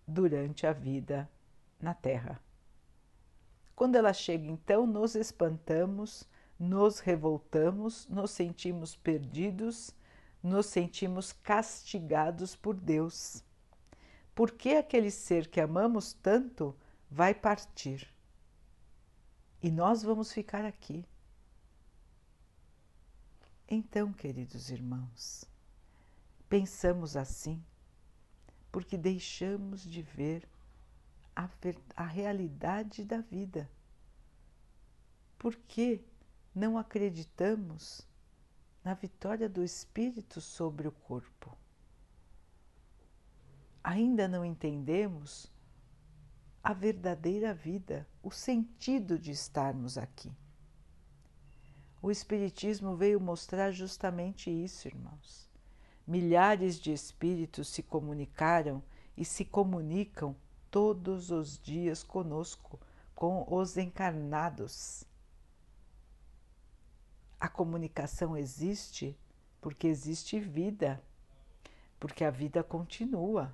durante 0.06 0.66
a 0.66 0.72
vida 0.74 1.26
na 1.80 1.94
Terra. 1.94 2.38
Quando 3.74 3.96
ela 3.96 4.12
chega, 4.12 4.46
então, 4.46 4.86
nos 4.86 5.14
espantamos, 5.14 6.28
nos 6.58 7.00
revoltamos, 7.00 8.06
nos 8.08 8.30
sentimos 8.30 8.94
perdidos, 8.94 9.94
nos 10.42 10.66
sentimos 10.66 11.32
castigados 11.32 12.54
por 12.54 12.74
Deus. 12.74 13.42
Por 14.34 14.52
que 14.52 14.76
aquele 14.76 15.10
ser 15.10 15.48
que 15.48 15.60
amamos 15.60 16.12
tanto 16.12 16.76
vai 17.10 17.34
partir? 17.34 18.08
E 19.62 19.70
nós 19.70 20.02
vamos 20.02 20.32
ficar 20.32 20.64
aqui. 20.64 21.04
Então, 23.68 24.12
queridos 24.12 24.70
irmãos, 24.70 25.44
pensamos 26.48 27.16
assim 27.16 27.62
porque 28.72 28.96
deixamos 28.96 29.82
de 29.84 30.00
ver 30.00 30.48
a, 31.34 31.48
a 31.96 32.04
realidade 32.04 33.04
da 33.04 33.20
vida. 33.20 33.70
Por 35.38 35.56
que 35.56 36.04
não 36.54 36.76
acreditamos 36.76 38.06
na 38.84 38.94
vitória 38.94 39.48
do 39.48 39.62
espírito 39.62 40.40
sobre 40.40 40.88
o 40.88 40.92
corpo. 40.92 41.56
Ainda 43.82 44.28
não 44.28 44.44
entendemos 44.44 45.50
a 46.62 46.72
verdadeira 46.72 47.54
vida, 47.54 48.06
o 48.22 48.30
sentido 48.30 49.18
de 49.18 49.30
estarmos 49.30 49.96
aqui. 49.98 50.32
O 52.00 52.10
Espiritismo 52.10 52.96
veio 52.96 53.20
mostrar 53.20 53.70
justamente 53.70 54.50
isso, 54.50 54.88
irmãos. 54.88 55.48
Milhares 56.06 56.78
de 56.78 56.92
espíritos 56.92 57.68
se 57.68 57.82
comunicaram 57.82 58.82
e 59.16 59.24
se 59.24 59.44
comunicam 59.44 60.36
todos 60.72 61.30
os 61.30 61.56
dias 61.56 62.02
conosco, 62.02 62.80
com 63.14 63.46
os 63.48 63.76
encarnados 63.76 65.06
a 67.42 67.48
comunicação 67.48 68.36
existe 68.36 69.18
porque 69.60 69.88
existe 69.88 70.38
vida, 70.38 71.02
porque 71.98 72.24
a 72.24 72.30
vida 72.30 72.62
continua, 72.62 73.52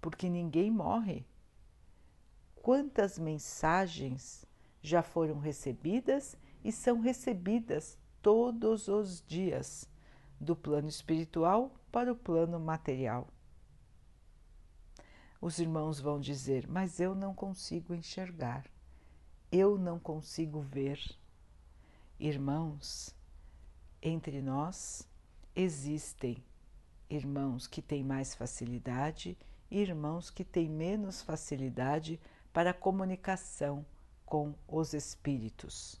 porque 0.00 0.28
ninguém 0.28 0.72
morre. 0.72 1.24
Quantas 2.56 3.20
mensagens 3.20 4.44
já 4.82 5.04
foram 5.04 5.38
recebidas 5.38 6.36
e 6.64 6.72
são 6.72 6.98
recebidas 6.98 7.96
todos 8.20 8.88
os 8.88 9.22
dias, 9.24 9.88
do 10.40 10.56
plano 10.56 10.88
espiritual 10.88 11.70
para 11.92 12.12
o 12.12 12.16
plano 12.16 12.58
material? 12.58 13.28
Os 15.42 15.58
irmãos 15.58 16.00
vão 16.00 16.18
dizer, 16.18 16.66
mas 16.66 17.00
eu 17.00 17.14
não 17.14 17.34
consigo 17.34 17.92
enxergar, 17.92 18.64
eu 19.50 19.76
não 19.76 19.98
consigo 19.98 20.62
ver 20.62 20.98
Irmãos, 22.24 23.12
entre 24.00 24.40
nós 24.40 25.08
existem 25.56 26.36
irmãos 27.10 27.66
que 27.66 27.82
têm 27.82 28.04
mais 28.04 28.32
facilidade 28.32 29.36
e 29.68 29.80
irmãos 29.80 30.30
que 30.30 30.44
têm 30.44 30.68
menos 30.68 31.20
facilidade 31.20 32.20
para 32.52 32.70
a 32.70 32.74
comunicação 32.74 33.84
com 34.24 34.54
os 34.68 34.94
espíritos, 34.94 36.00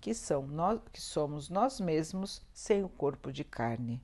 que 0.00 0.14
são 0.14 0.46
nós, 0.46 0.80
que 0.90 0.98
somos 0.98 1.50
nós 1.50 1.78
mesmos 1.78 2.40
sem 2.50 2.82
o 2.82 2.88
corpo 2.88 3.30
de 3.30 3.44
carne. 3.44 4.02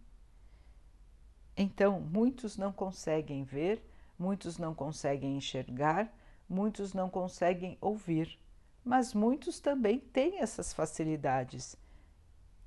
Então, 1.56 2.02
muitos 2.02 2.58
não 2.58 2.70
conseguem 2.70 3.44
ver, 3.44 3.82
muitos 4.20 4.56
não 4.56 4.72
conseguem 4.72 5.36
enxergar, 5.36 6.14
muitos 6.48 6.94
não 6.94 7.10
conseguem 7.10 7.76
ouvir 7.80 8.38
mas 8.84 9.12
muitos 9.12 9.60
também 9.60 9.98
têm 9.98 10.40
essas 10.40 10.72
facilidades, 10.72 11.76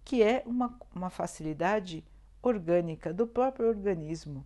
que 0.03 0.21
é 0.21 0.43
uma, 0.45 0.77
uma 0.93 1.09
facilidade 1.09 2.03
orgânica 2.41 3.13
do 3.13 3.25
próprio 3.25 3.67
organismo. 3.67 4.45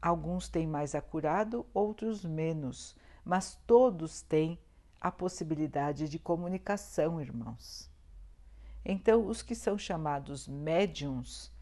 Alguns 0.00 0.48
têm 0.48 0.66
mais 0.66 0.94
acurado, 0.94 1.66
outros 1.74 2.24
menos, 2.24 2.96
mas 3.24 3.58
todos 3.66 4.22
têm 4.22 4.58
a 5.00 5.10
possibilidade 5.10 6.08
de 6.08 6.18
comunicação, 6.18 7.20
irmãos. 7.20 7.90
Então, 8.84 9.26
os 9.26 9.42
que 9.42 9.54
são 9.54 9.76
chamados 9.76 10.46
médiums, 10.46 11.52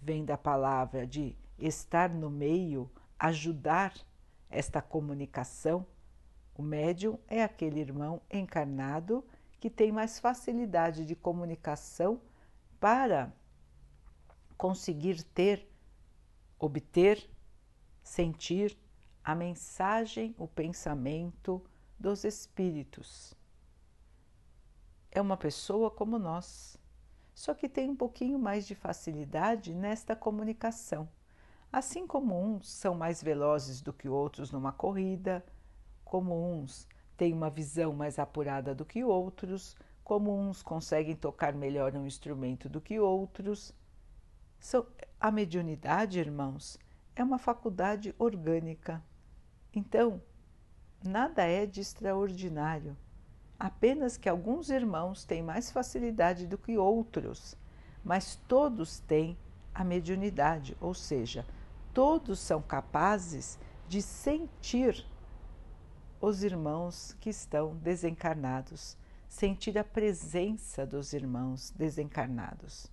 vem 0.00 0.24
da 0.24 0.36
palavra 0.36 1.06
de 1.06 1.36
estar 1.58 2.08
no 2.10 2.28
meio, 2.28 2.90
ajudar 3.18 3.94
esta 4.52 4.82
comunicação, 4.82 5.86
o 6.54 6.62
médium 6.62 7.18
é 7.26 7.42
aquele 7.42 7.80
irmão 7.80 8.20
encarnado 8.30 9.24
que 9.58 9.70
tem 9.70 9.90
mais 9.90 10.18
facilidade 10.18 11.06
de 11.06 11.16
comunicação 11.16 12.20
para 12.78 13.32
conseguir 14.56 15.22
ter, 15.22 15.68
obter, 16.58 17.30
sentir 18.02 18.76
a 19.24 19.34
mensagem, 19.34 20.34
o 20.38 20.46
pensamento 20.46 21.64
dos 21.98 22.24
espíritos. 22.24 23.34
É 25.10 25.20
uma 25.20 25.36
pessoa 25.36 25.90
como 25.90 26.18
nós, 26.18 26.76
só 27.34 27.54
que 27.54 27.68
tem 27.68 27.88
um 27.88 27.96
pouquinho 27.96 28.38
mais 28.38 28.66
de 28.66 28.74
facilidade 28.74 29.74
nesta 29.74 30.14
comunicação. 30.14 31.08
Assim 31.72 32.06
como 32.06 32.38
uns 32.38 32.70
são 32.70 32.94
mais 32.94 33.22
velozes 33.22 33.80
do 33.80 33.94
que 33.94 34.06
outros 34.06 34.52
numa 34.52 34.72
corrida, 34.72 35.42
como 36.04 36.34
uns 36.34 36.86
têm 37.16 37.32
uma 37.32 37.48
visão 37.48 37.94
mais 37.94 38.18
apurada 38.18 38.74
do 38.74 38.84
que 38.84 39.02
outros, 39.02 39.74
como 40.04 40.38
uns 40.38 40.62
conseguem 40.62 41.16
tocar 41.16 41.54
melhor 41.54 41.96
um 41.96 42.06
instrumento 42.06 42.68
do 42.68 42.78
que 42.78 43.00
outros. 43.00 43.74
A 45.18 45.30
mediunidade, 45.30 46.20
irmãos, 46.20 46.78
é 47.16 47.24
uma 47.24 47.38
faculdade 47.38 48.14
orgânica. 48.18 49.02
Então, 49.72 50.20
nada 51.02 51.42
é 51.42 51.64
de 51.64 51.80
extraordinário. 51.80 52.94
apenas 53.62 54.16
que 54.16 54.28
alguns 54.28 54.70
irmãos 54.70 55.24
têm 55.24 55.40
mais 55.40 55.70
facilidade 55.70 56.48
do 56.48 56.58
que 56.58 56.76
outros, 56.76 57.56
mas 58.04 58.34
todos 58.48 58.98
têm 58.98 59.38
a 59.72 59.84
mediunidade, 59.84 60.76
ou 60.80 60.92
seja, 60.92 61.46
todos 61.92 62.38
são 62.38 62.62
capazes 62.62 63.58
de 63.88 64.00
sentir 64.00 65.06
os 66.20 66.42
irmãos 66.42 67.16
que 67.20 67.30
estão 67.30 67.76
desencarnados, 67.76 68.96
sentir 69.28 69.76
a 69.76 69.84
presença 69.84 70.86
dos 70.86 71.12
irmãos 71.12 71.70
desencarnados. 71.70 72.90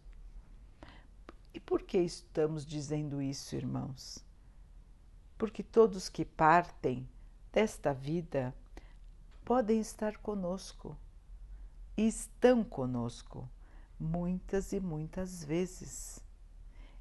E 1.53 1.59
por 1.59 1.83
que 1.83 1.99
estamos 1.99 2.65
dizendo 2.65 3.21
isso, 3.21 3.55
irmãos? 3.55 4.25
Porque 5.37 5.63
todos 5.63 6.09
que 6.09 6.25
partem 6.25 7.07
desta 7.51 7.93
vida 7.93 8.53
podem 9.45 9.79
estar 9.79 10.17
conosco 10.17 10.97
e 11.97 12.07
estão 12.07 12.63
conosco 12.63 13.49
muitas 13.99 14.71
e 14.73 14.79
muitas 14.79 15.43
vezes. 15.43 16.23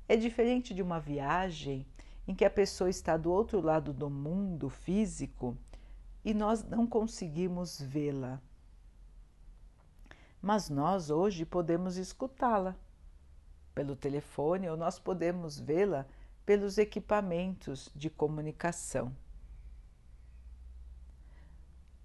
É 0.09 0.17
diferente 0.17 0.73
de 0.73 0.83
uma 0.83 0.99
viagem 0.99 1.87
em 2.27 2.35
que 2.35 2.45
a 2.45 2.51
pessoa 2.51 2.89
está 2.89 3.17
do 3.17 3.31
outro 3.31 3.61
lado 3.61 3.93
do 3.93 4.09
mundo 4.09 4.71
físico 4.71 5.57
e 6.25 6.33
nós 6.33 6.65
não 6.65 6.87
conseguimos 6.87 7.81
vê-la. 7.81 8.41
Mas 10.41 10.71
nós 10.71 11.11
hoje 11.11 11.45
podemos 11.45 11.97
escutá-la 11.97 12.75
pelo 13.75 13.95
telefone 13.95 14.69
ou 14.69 14.77
nós 14.77 14.99
podemos 14.99 15.61
vê-la 15.61 16.07
pelos 16.45 16.79
equipamentos 16.79 17.91
de 17.95 18.09
comunicação. 18.09 19.15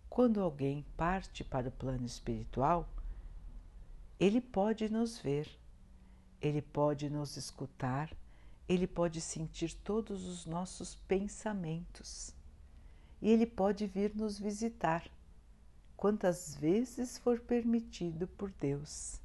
Quando 0.09 0.41
alguém 0.41 0.85
parte 0.97 1.43
para 1.43 1.69
o 1.69 1.71
plano 1.71 2.05
espiritual, 2.05 2.87
ele 4.19 4.39
pode 4.39 4.89
nos 4.89 5.17
ver, 5.17 5.49
ele 6.43 6.61
pode 6.61 7.09
nos 7.09 7.37
escutar, 7.37 8.13
ele 8.67 8.85
pode 8.85 9.21
sentir 9.21 9.73
todos 9.75 10.27
os 10.27 10.45
nossos 10.45 10.95
pensamentos 11.07 12.35
e 13.21 13.29
ele 13.31 13.45
pode 13.45 13.87
vir 13.87 14.13
nos 14.13 14.37
visitar 14.37 15.09
quantas 15.95 16.53
vezes 16.53 17.17
for 17.17 17.39
permitido 17.39 18.27
por 18.27 18.51
Deus. 18.59 19.21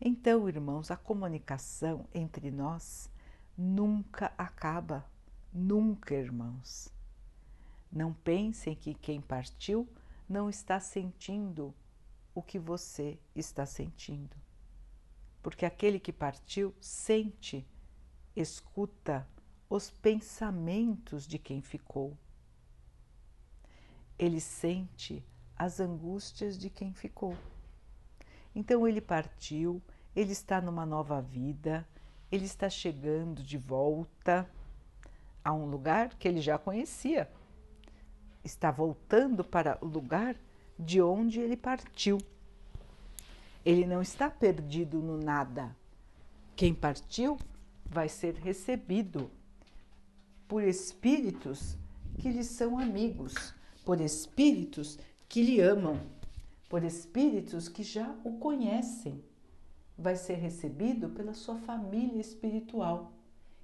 Então, 0.00 0.48
irmãos, 0.48 0.90
a 0.90 0.96
comunicação 0.96 2.06
entre 2.14 2.50
nós 2.50 3.10
nunca 3.56 4.32
acaba, 4.38 5.04
nunca, 5.52 6.14
irmãos. 6.14 6.90
Não 7.92 8.14
pensem 8.14 8.74
que 8.74 8.94
quem 8.94 9.20
partiu 9.20 9.86
não 10.26 10.48
está 10.48 10.80
sentindo 10.80 11.74
o 12.34 12.42
que 12.42 12.58
você 12.58 13.18
está 13.36 13.66
sentindo. 13.66 14.43
Porque 15.44 15.66
aquele 15.66 16.00
que 16.00 16.10
partiu 16.10 16.74
sente, 16.80 17.68
escuta 18.34 19.28
os 19.68 19.90
pensamentos 19.90 21.26
de 21.26 21.38
quem 21.38 21.60
ficou. 21.60 22.16
Ele 24.18 24.40
sente 24.40 25.22
as 25.54 25.80
angústias 25.80 26.56
de 26.56 26.70
quem 26.70 26.94
ficou. 26.94 27.36
Então 28.54 28.88
ele 28.88 29.02
partiu, 29.02 29.82
ele 30.16 30.32
está 30.32 30.62
numa 30.62 30.86
nova 30.86 31.20
vida, 31.20 31.86
ele 32.32 32.46
está 32.46 32.70
chegando 32.70 33.42
de 33.42 33.58
volta 33.58 34.50
a 35.44 35.52
um 35.52 35.66
lugar 35.66 36.14
que 36.14 36.26
ele 36.26 36.40
já 36.40 36.56
conhecia. 36.56 37.30
Está 38.42 38.70
voltando 38.70 39.44
para 39.44 39.76
o 39.82 39.86
lugar 39.86 40.36
de 40.78 41.02
onde 41.02 41.38
ele 41.38 41.54
partiu. 41.54 42.16
Ele 43.64 43.86
não 43.86 44.02
está 44.02 44.28
perdido 44.28 45.00
no 45.00 45.16
nada. 45.16 45.74
Quem 46.54 46.74
partiu 46.74 47.38
vai 47.84 48.08
ser 48.08 48.34
recebido 48.34 49.30
por 50.46 50.62
espíritos 50.62 51.76
que 52.18 52.30
lhe 52.30 52.44
são 52.44 52.78
amigos, 52.78 53.54
por 53.84 54.00
espíritos 54.00 54.98
que 55.28 55.42
lhe 55.42 55.60
amam, 55.60 55.98
por 56.68 56.84
espíritos 56.84 57.68
que 57.68 57.82
já 57.82 58.14
o 58.22 58.38
conhecem. 58.38 59.24
Vai 59.96 60.16
ser 60.16 60.34
recebido 60.34 61.08
pela 61.08 61.32
sua 61.32 61.56
família 61.56 62.20
espiritual, 62.20 63.12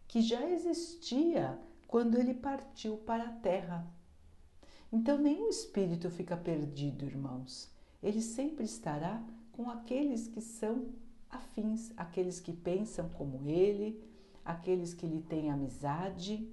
que 0.09 0.23
já 0.23 0.49
existia 0.49 1.59
quando 1.87 2.17
ele 2.17 2.35
partiu 2.35 2.97
para 2.99 3.25
a 3.25 3.33
Terra. 3.33 3.87
Então, 4.93 5.19
nenhum 5.19 5.49
espírito 5.49 6.11
fica 6.11 6.37
perdido, 6.37 7.05
irmãos. 7.05 7.71
Ele 8.03 8.23
sempre 8.23 8.65
estará 8.65 9.23
com 9.61 9.69
aqueles 9.69 10.27
que 10.27 10.41
são 10.41 10.87
afins, 11.29 11.93
aqueles 11.95 12.41
que 12.41 12.51
pensam 12.51 13.11
como 13.11 13.47
ele, 13.47 14.03
aqueles 14.43 14.95
que 14.95 15.07
lhe 15.07 15.21
têm 15.21 15.51
amizade, 15.51 16.51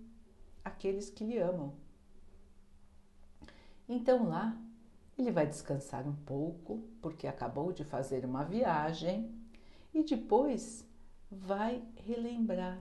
aqueles 0.63 1.09
que 1.09 1.23
lhe 1.23 1.37
amam. 1.37 1.73
Então, 3.87 4.27
lá, 4.27 4.61
ele 5.17 5.31
vai 5.31 5.47
descansar 5.47 6.05
um 6.05 6.15
pouco, 6.15 6.83
porque 7.01 7.27
acabou 7.27 7.71
de 7.71 7.85
fazer 7.85 8.25
uma 8.25 8.43
viagem, 8.43 9.31
e 9.93 10.03
depois 10.03 10.85
vai 11.31 11.81
relembrar, 12.05 12.77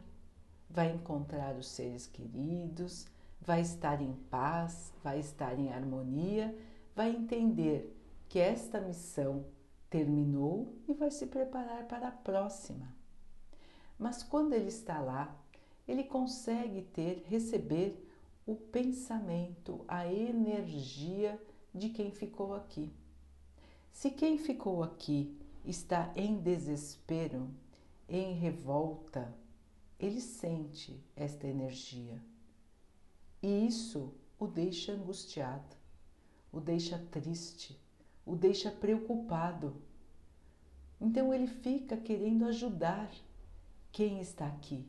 vai 0.69 0.93
encontrar 0.93 1.55
os 1.55 1.69
seres 1.69 2.09
queridos, 2.09 3.07
vai 3.41 3.61
estar 3.61 4.03
em 4.03 4.13
paz, 4.29 4.93
vai 5.05 5.21
estar 5.21 5.57
em 5.57 5.73
harmonia, 5.73 6.53
vai 6.97 7.15
entender 7.15 7.97
que 8.29 8.41
esta 8.41 8.81
missão 8.81 9.55
terminou 9.89 10.75
e 10.89 10.95
vai 10.95 11.11
se 11.11 11.27
preparar 11.27 11.87
para 11.87 12.09
a 12.09 12.13
próxima. 12.13 12.95
Mas 13.99 14.23
quando 14.23 14.53
ele 14.53 14.69
está 14.69 15.01
lá, 15.01 15.35
ele 15.87 16.05
consegue 16.05 16.83
ter, 16.83 17.25
receber 17.29 18.03
o 18.47 18.55
pensamento, 18.55 19.85
a 19.89 20.07
energia 20.07 21.41
de 21.75 21.89
quem 21.89 22.11
ficou 22.11 22.55
aqui. 22.55 22.93
Se 23.93 24.11
quem 24.11 24.39
ficou 24.39 24.83
aqui 24.83 25.37
está 25.65 26.13
em 26.15 26.37
desespero, 26.37 27.49
em 28.09 28.35
revolta, 28.35 29.35
ele 29.99 30.21
sente 30.21 31.03
esta 31.17 31.47
energia. 31.47 32.23
E 33.43 33.67
isso 33.67 34.13
o 34.39 34.47
deixa 34.47 34.93
angustiado, 34.93 35.77
o 36.53 36.61
deixa 36.61 36.99
triste, 37.11 37.79
o 38.27 38.35
deixa 38.35 38.71
preocupado. 38.71 39.81
Então 41.01 41.33
ele 41.33 41.47
fica 41.47 41.97
querendo 41.97 42.45
ajudar 42.47 43.11
quem 43.93 44.21
está 44.21 44.47
aqui. 44.47 44.85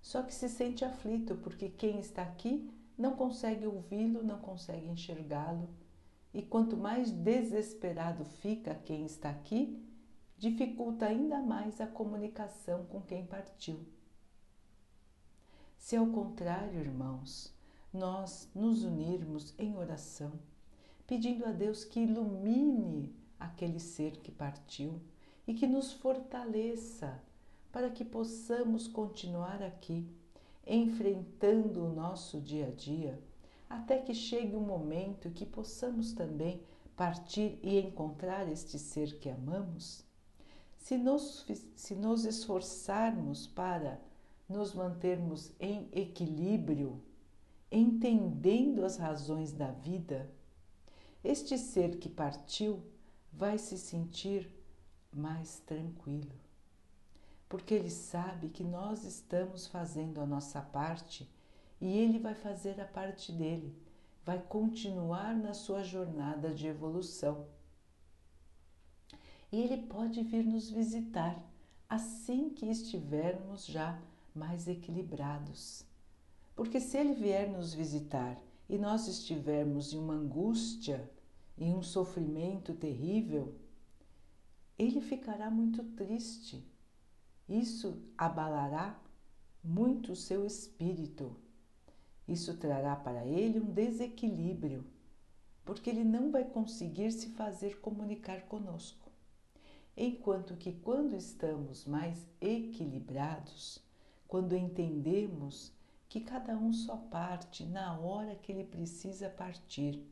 Só 0.00 0.22
que 0.22 0.34
se 0.34 0.48
sente 0.48 0.84
aflito 0.84 1.34
porque 1.36 1.68
quem 1.68 1.98
está 1.98 2.22
aqui 2.22 2.70
não 2.96 3.16
consegue 3.16 3.66
ouvi-lo, 3.66 4.22
não 4.22 4.38
consegue 4.38 4.88
enxergá-lo. 4.88 5.68
E 6.34 6.42
quanto 6.42 6.76
mais 6.76 7.10
desesperado 7.10 8.24
fica 8.24 8.74
quem 8.74 9.06
está 9.06 9.30
aqui, 9.30 9.82
dificulta 10.36 11.06
ainda 11.06 11.40
mais 11.40 11.80
a 11.80 11.86
comunicação 11.86 12.84
com 12.86 13.00
quem 13.00 13.26
partiu. 13.26 13.84
Se 15.78 15.96
ao 15.96 16.06
contrário, 16.08 16.80
irmãos, 16.80 17.54
nós 17.92 18.48
nos 18.54 18.84
unirmos 18.84 19.54
em 19.58 19.76
oração, 19.76 20.32
pedindo 21.08 21.46
a 21.46 21.52
Deus 21.52 21.84
que 21.84 22.00
ilumine 22.00 23.16
aquele 23.40 23.80
ser 23.80 24.18
que 24.18 24.30
partiu 24.30 25.00
e 25.46 25.54
que 25.54 25.66
nos 25.66 25.90
fortaleça 25.90 27.18
para 27.72 27.88
que 27.88 28.04
possamos 28.04 28.86
continuar 28.86 29.62
aqui, 29.62 30.06
enfrentando 30.66 31.86
o 31.86 31.94
nosso 31.94 32.38
dia 32.38 32.66
a 32.66 32.70
dia, 32.70 33.18
até 33.70 33.98
que 33.98 34.12
chegue 34.12 34.54
o 34.54 34.58
um 34.58 34.66
momento 34.66 35.30
que 35.30 35.46
possamos 35.46 36.12
também 36.12 36.62
partir 36.94 37.58
e 37.62 37.78
encontrar 37.80 38.46
este 38.46 38.78
ser 38.78 39.18
que 39.18 39.30
amamos? 39.30 40.04
Se 40.76 40.98
nos, 40.98 41.46
se 41.74 41.94
nos 41.94 42.26
esforçarmos 42.26 43.46
para 43.46 43.98
nos 44.46 44.74
mantermos 44.74 45.52
em 45.58 45.88
equilíbrio, 45.90 47.00
entendendo 47.72 48.84
as 48.84 48.98
razões 48.98 49.52
da 49.52 49.70
vida, 49.70 50.30
este 51.22 51.58
ser 51.58 51.98
que 51.98 52.08
partiu 52.08 52.82
vai 53.32 53.58
se 53.58 53.76
sentir 53.76 54.50
mais 55.12 55.60
tranquilo, 55.60 56.32
porque 57.48 57.74
ele 57.74 57.90
sabe 57.90 58.48
que 58.48 58.62
nós 58.62 59.04
estamos 59.04 59.66
fazendo 59.66 60.20
a 60.20 60.26
nossa 60.26 60.60
parte 60.60 61.28
e 61.80 61.98
ele 61.98 62.18
vai 62.18 62.34
fazer 62.34 62.80
a 62.80 62.84
parte 62.84 63.32
dele, 63.32 63.76
vai 64.24 64.38
continuar 64.40 65.34
na 65.34 65.54
sua 65.54 65.82
jornada 65.82 66.52
de 66.52 66.66
evolução. 66.66 67.46
E 69.50 69.60
ele 69.60 69.86
pode 69.86 70.22
vir 70.22 70.44
nos 70.44 70.70
visitar 70.70 71.42
assim 71.88 72.50
que 72.50 72.66
estivermos 72.66 73.64
já 73.64 73.98
mais 74.34 74.68
equilibrados. 74.68 75.84
Porque 76.54 76.80
se 76.80 76.98
ele 76.98 77.14
vier 77.14 77.48
nos 77.48 77.72
visitar 77.72 78.36
e 78.68 78.76
nós 78.76 79.08
estivermos 79.08 79.92
em 79.92 79.98
uma 79.98 80.14
angústia, 80.14 81.10
em 81.56 81.74
um 81.74 81.82
sofrimento 81.82 82.74
terrível, 82.74 83.54
ele 84.78 85.00
ficará 85.00 85.50
muito 85.50 85.82
triste. 85.82 86.64
Isso 87.48 88.02
abalará 88.16 89.00
muito 89.64 90.12
o 90.12 90.16
seu 90.16 90.46
espírito. 90.46 91.34
Isso 92.26 92.56
trará 92.58 92.94
para 92.94 93.24
ele 93.26 93.58
um 93.58 93.72
desequilíbrio, 93.72 94.84
porque 95.64 95.88
ele 95.88 96.04
não 96.04 96.30
vai 96.30 96.44
conseguir 96.44 97.10
se 97.10 97.30
fazer 97.30 97.80
comunicar 97.80 98.42
conosco. 98.42 99.10
Enquanto 99.96 100.56
que 100.56 100.72
quando 100.72 101.16
estamos 101.16 101.86
mais 101.86 102.24
equilibrados, 102.40 103.82
quando 104.28 104.54
entendemos 104.54 105.72
que 106.08 106.20
cada 106.20 106.56
um 106.56 106.72
só 106.72 106.96
parte 106.96 107.64
na 107.64 107.98
hora 107.98 108.34
que 108.34 108.50
ele 108.50 108.64
precisa 108.64 109.28
partir 109.28 110.02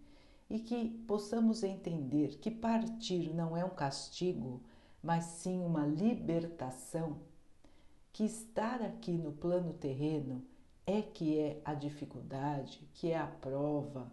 e 0.49 0.59
que 0.59 0.91
possamos 1.07 1.63
entender 1.63 2.39
que 2.39 2.51
partir 2.51 3.35
não 3.35 3.57
é 3.57 3.65
um 3.65 3.71
castigo, 3.71 4.63
mas 5.03 5.25
sim 5.25 5.61
uma 5.61 5.87
libertação, 5.87 7.19
que 8.13 8.25
estar 8.25 8.83
aqui 8.83 9.13
no 9.13 9.33
plano 9.33 9.73
terreno 9.73 10.45
é 10.87 11.03
que 11.03 11.39
é 11.39 11.61
a 11.65 11.75
dificuldade, 11.75 12.89
que 12.95 13.11
é 13.11 13.19
a 13.19 13.27
prova, 13.27 14.11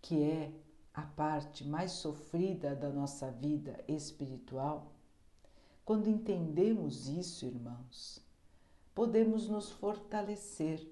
que 0.00 0.22
é 0.22 0.52
a 0.94 1.02
parte 1.02 1.66
mais 1.66 1.92
sofrida 1.92 2.76
da 2.76 2.90
nossa 2.90 3.30
vida 3.30 3.82
espiritual. 3.88 4.92
Quando 5.84 6.08
entendemos 6.08 7.08
isso, 7.08 7.44
irmãos, 7.44 8.21
podemos 8.94 9.48
nos 9.48 9.70
fortalecer, 9.70 10.86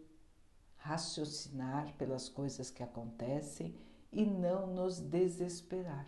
raciocinar 0.76 1.94
pelas 1.96 2.28
coisas 2.28 2.70
que 2.70 2.82
acontecem 2.82 3.74
e 4.12 4.24
não 4.24 4.66
nos 4.66 4.98
desesperar. 4.98 6.06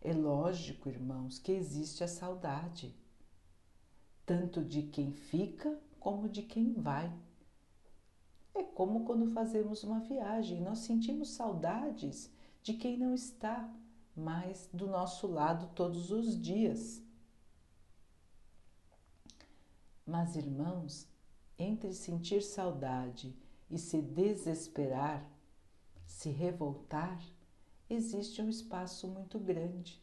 É 0.00 0.12
lógico, 0.12 0.88
irmãos, 0.88 1.38
que 1.38 1.52
existe 1.52 2.04
a 2.04 2.08
saudade, 2.08 2.94
tanto 4.26 4.62
de 4.62 4.82
quem 4.82 5.12
fica 5.12 5.78
como 5.98 6.28
de 6.28 6.42
quem 6.42 6.74
vai. 6.74 7.10
É 8.54 8.62
como 8.62 9.04
quando 9.04 9.32
fazemos 9.32 9.82
uma 9.82 10.00
viagem, 10.00 10.60
nós 10.60 10.80
sentimos 10.80 11.30
saudades 11.30 12.30
de 12.62 12.74
quem 12.74 12.98
não 12.98 13.14
está 13.14 13.72
mais 14.14 14.68
do 14.72 14.86
nosso 14.86 15.26
lado 15.26 15.70
todos 15.74 16.10
os 16.10 16.40
dias. 16.40 17.02
Mas, 20.06 20.36
irmãos, 20.36 21.08
entre 21.58 21.92
sentir 21.94 22.42
saudade 22.42 23.34
e 23.70 23.78
se 23.78 24.02
desesperar, 24.02 25.28
se 26.06 26.30
revoltar, 26.30 27.22
existe 27.88 28.42
um 28.42 28.48
espaço 28.48 29.08
muito 29.08 29.38
grande. 29.38 30.02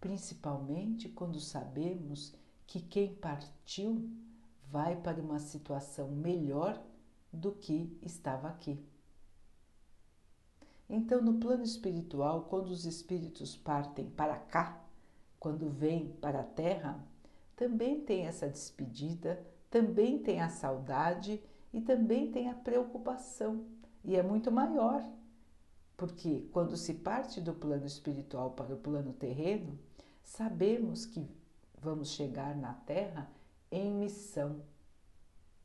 Principalmente 0.00 1.08
quando 1.08 1.40
sabemos 1.40 2.34
que 2.66 2.80
quem 2.80 3.14
partiu 3.14 4.10
vai 4.70 4.96
para 4.96 5.22
uma 5.22 5.38
situação 5.38 6.10
melhor 6.10 6.82
do 7.32 7.52
que 7.52 7.98
estava 8.02 8.48
aqui. 8.48 8.78
Então, 10.88 11.22
no 11.22 11.38
plano 11.38 11.62
espiritual, 11.62 12.44
quando 12.44 12.68
os 12.68 12.84
espíritos 12.84 13.56
partem 13.56 14.10
para 14.10 14.36
cá, 14.36 14.84
quando 15.40 15.70
vêm 15.70 16.12
para 16.20 16.40
a 16.40 16.44
Terra, 16.44 17.02
também 17.56 18.00
tem 18.00 18.26
essa 18.26 18.48
despedida, 18.48 19.44
também 19.70 20.18
tem 20.18 20.40
a 20.40 20.48
saudade 20.48 21.42
e 21.72 21.80
também 21.80 22.30
tem 22.30 22.48
a 22.48 22.54
preocupação, 22.54 23.64
e 24.04 24.16
é 24.16 24.22
muito 24.22 24.52
maior, 24.52 25.02
porque 25.96 26.48
quando 26.52 26.76
se 26.76 26.94
parte 26.94 27.40
do 27.40 27.54
plano 27.54 27.86
espiritual 27.86 28.50
para 28.52 28.74
o 28.74 28.78
plano 28.78 29.12
terreno, 29.12 29.78
sabemos 30.22 31.06
que 31.06 31.26
vamos 31.78 32.10
chegar 32.10 32.56
na 32.56 32.74
Terra 32.74 33.30
em 33.70 33.92
missão, 33.92 34.62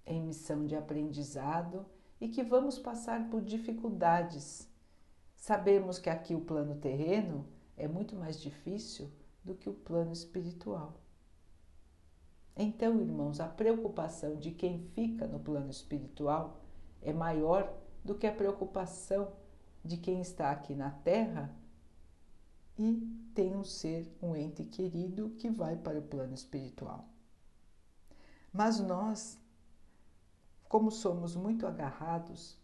em 0.06 0.21
missão 0.21 0.65
de 0.65 0.75
aprendizado 0.75 1.86
e 2.19 2.28
que 2.28 2.43
vamos 2.43 2.80
passar 2.80 3.30
por 3.30 3.41
dificuldades. 3.41 4.67
Sabemos 5.36 5.99
que 5.99 6.10
aqui 6.10 6.36
o 6.36 6.41
plano 6.41 6.75
terreno 6.75 7.45
é 7.78 7.88
muito 7.88 8.15
mais 8.15 8.39
difícil 8.39 9.12
do 9.43 9.56
que 9.56 9.69
o 9.69 9.73
plano 9.73 10.12
espiritual. 10.12 10.99
Então, 12.62 13.00
irmãos, 13.00 13.39
a 13.39 13.48
preocupação 13.48 14.36
de 14.36 14.52
quem 14.52 14.80
fica 14.93 15.26
no 15.26 15.39
plano 15.39 15.69
espiritual 15.69 16.60
é 17.02 17.13
maior 17.13 17.74
do 18.04 18.13
que 18.13 18.28
a 18.28 18.36
preocupação 18.36 19.32
de 19.82 19.95
quem 19.95 20.19
está 20.19 20.52
aqui 20.52 20.76
na 20.76 20.91
Terra 20.91 21.56
e 22.78 22.98
tem 23.34 23.56
um 23.56 23.63
ser, 23.63 24.13
um 24.22 24.36
ente 24.36 24.65
querido 24.65 25.30
que 25.38 25.50
vai 25.50 25.78
para 25.78 26.00
o 26.00 26.02
plano 26.02 26.34
espiritual. 26.34 27.08
Mas 28.52 28.78
nós, 28.82 29.41
como 30.67 30.91
somos 30.91 31.38
muito 31.38 31.65
agarrados 31.65 32.58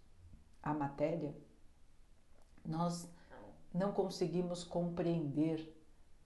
à 0.62 0.74
matéria, 0.74 1.34
nós 2.66 3.10
não 3.74 3.94
conseguimos 3.94 4.62
compreender 4.62 5.74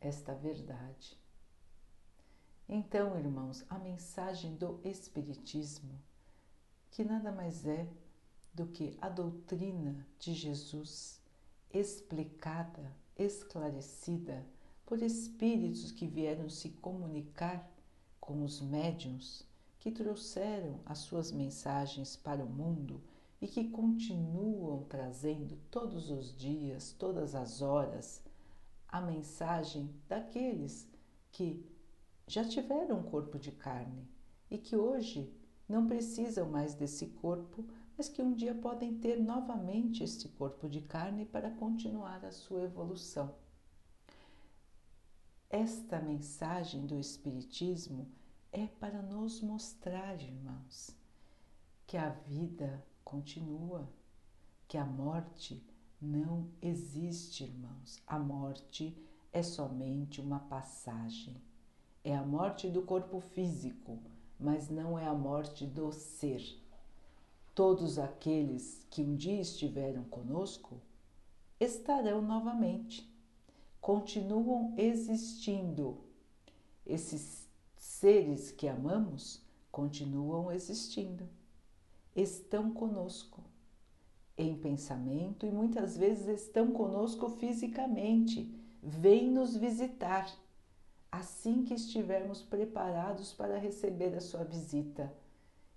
esta 0.02 0.34
verdade. 0.34 1.20
Então, 2.72 3.18
irmãos, 3.18 3.66
a 3.68 3.80
mensagem 3.80 4.56
do 4.56 4.80
Espiritismo, 4.84 6.00
que 6.92 7.04
nada 7.04 7.32
mais 7.32 7.66
é 7.66 7.90
do 8.54 8.68
que 8.68 8.96
a 9.02 9.10
doutrina 9.10 10.06
de 10.20 10.36
Jesus 10.36 11.20
explicada, 11.74 12.96
esclarecida 13.18 14.46
por 14.86 15.02
espíritos 15.02 15.92
que 15.92 16.06
vieram 16.06 16.48
se 16.48 16.70
comunicar 16.70 17.68
com 18.20 18.44
os 18.44 18.62
médiuns 18.62 19.44
que 19.80 19.90
trouxeram 19.90 20.80
as 20.86 21.00
suas 21.00 21.32
mensagens 21.32 22.16
para 22.16 22.46
o 22.46 22.50
mundo 22.50 23.02
e 23.42 23.48
que 23.48 23.68
continuam 23.70 24.84
trazendo 24.84 25.58
todos 25.72 26.12
os 26.12 26.38
dias, 26.38 26.92
todas 26.92 27.34
as 27.34 27.64
horas, 27.64 28.22
a 28.88 29.02
mensagem 29.02 29.90
daqueles 30.08 30.88
que 31.32 31.66
já 32.30 32.46
tiveram 32.46 33.00
um 33.00 33.04
corpo 33.04 33.40
de 33.40 33.52
carne 33.52 34.08
e 34.52 34.58
que 34.60 34.76
hoje 34.76 35.34
não 35.68 35.88
precisam 35.88 36.48
mais 36.48 36.76
desse 36.76 37.08
corpo, 37.08 37.66
mas 37.98 38.08
que 38.08 38.22
um 38.22 38.36
dia 38.36 38.54
podem 38.54 39.00
ter 39.00 39.20
novamente 39.20 40.04
este 40.04 40.30
corpo 40.30 40.70
de 40.70 40.80
carne 40.80 41.26
para 41.26 41.50
continuar 41.50 42.24
a 42.24 42.32
sua 42.32 42.62
evolução. 42.62 43.34
Esta 45.50 46.00
mensagem 46.00 46.86
do 46.86 47.00
Espiritismo 47.00 48.08
é 48.52 48.68
para 48.68 49.02
nos 49.02 49.42
mostrar, 49.42 50.22
irmãos, 50.22 50.96
que 51.88 51.98
a 51.98 52.10
vida 52.10 52.86
continua, 53.04 53.90
que 54.68 54.78
a 54.78 54.86
morte 54.86 55.66
não 56.00 56.48
existe, 56.62 57.44
irmãos. 57.44 58.00
A 58.06 58.20
morte 58.20 58.96
é 59.34 59.42
somente 59.42 60.22
uma 60.22 60.42
passagem 60.42 61.49
é 62.04 62.16
a 62.16 62.24
morte 62.24 62.70
do 62.70 62.82
corpo 62.82 63.20
físico, 63.20 64.00
mas 64.40 64.70
não 64.70 64.98
é 64.98 65.06
a 65.06 65.14
morte 65.14 65.66
do 65.66 65.92
ser. 65.92 66.42
Todos 67.54 68.00
aqueles 68.00 68.86
que 68.90 69.02
um 69.02 69.16
dia 69.16 69.42
estiveram 69.42 70.04
conosco 70.06 70.80
estarão 71.60 72.22
novamente, 72.22 73.10
continuam 73.82 74.74
existindo. 74.78 75.98
Esses 76.86 77.48
seres 77.76 78.52
que 78.52 78.68
amamos 78.68 79.42
continuam 79.72 80.52
existindo, 80.52 81.28
estão 82.16 82.72
conosco. 82.72 83.44
Em 84.38 84.56
pensamento 84.56 85.46
e 85.46 85.52
muitas 85.52 85.98
vezes 85.98 86.44
estão 86.44 86.72
conosco 86.72 87.28
fisicamente, 87.28 88.50
vêm 88.82 89.30
nos 89.30 89.58
visitar 89.58 90.34
assim 91.12 91.64
que 91.64 91.74
estivermos 91.74 92.42
preparados 92.42 93.34
para 93.34 93.58
receber 93.58 94.16
a 94.16 94.22
sua 94.22 94.44
visita. 94.44 95.12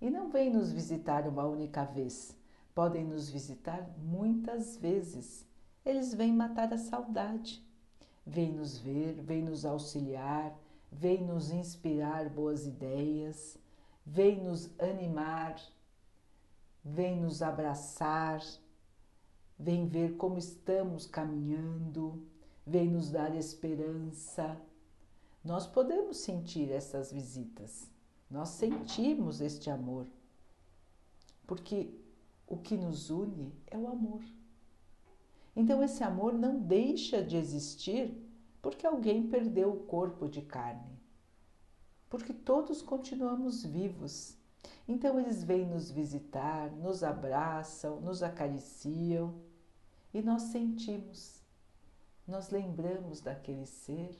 E 0.00 0.10
não 0.10 0.30
vem 0.30 0.52
nos 0.52 0.72
visitar 0.72 1.26
uma 1.26 1.44
única 1.44 1.84
vez, 1.84 2.36
podem 2.74 3.04
nos 3.04 3.30
visitar 3.30 3.88
muitas 3.98 4.76
vezes. 4.76 5.46
Eles 5.84 6.12
vêm 6.12 6.32
matar 6.32 6.72
a 6.72 6.78
saudade, 6.78 7.64
vêm 8.26 8.52
nos 8.52 8.78
ver, 8.78 9.14
vêm 9.22 9.42
nos 9.42 9.64
auxiliar, 9.64 10.56
vêm 10.90 11.24
nos 11.24 11.50
inspirar 11.50 12.28
boas 12.28 12.66
ideias, 12.66 13.56
vêm 14.04 14.42
nos 14.42 14.70
animar, 14.78 15.56
vêm 16.84 17.20
nos 17.20 17.42
abraçar, 17.42 18.42
vêm 19.58 19.86
ver 19.86 20.16
como 20.16 20.36
estamos 20.38 21.06
caminhando, 21.06 22.26
vêm 22.66 22.90
nos 22.90 23.10
dar 23.10 23.34
esperança 23.34 24.60
nós 25.44 25.66
podemos 25.66 26.18
sentir 26.18 26.70
essas 26.70 27.12
visitas, 27.12 27.90
nós 28.30 28.50
sentimos 28.50 29.40
este 29.40 29.68
amor, 29.68 30.06
porque 31.46 31.90
o 32.46 32.56
que 32.56 32.76
nos 32.76 33.10
une 33.10 33.52
é 33.66 33.76
o 33.76 33.88
amor. 33.88 34.22
Então 35.54 35.82
esse 35.82 36.02
amor 36.02 36.32
não 36.32 36.60
deixa 36.60 37.22
de 37.22 37.36
existir 37.36 38.14
porque 38.62 38.86
alguém 38.86 39.26
perdeu 39.28 39.72
o 39.72 39.84
corpo 39.84 40.28
de 40.28 40.40
carne. 40.40 41.00
Porque 42.08 42.32
todos 42.32 42.80
continuamos 42.80 43.64
vivos. 43.64 44.36
Então 44.86 45.18
eles 45.18 45.42
vêm 45.42 45.66
nos 45.66 45.90
visitar, 45.90 46.70
nos 46.70 47.02
abraçam, 47.02 48.00
nos 48.00 48.22
acariciam 48.22 49.34
e 50.14 50.22
nós 50.22 50.42
sentimos, 50.42 51.42
nós 52.26 52.50
lembramos 52.50 53.20
daquele 53.20 53.66
ser 53.66 54.14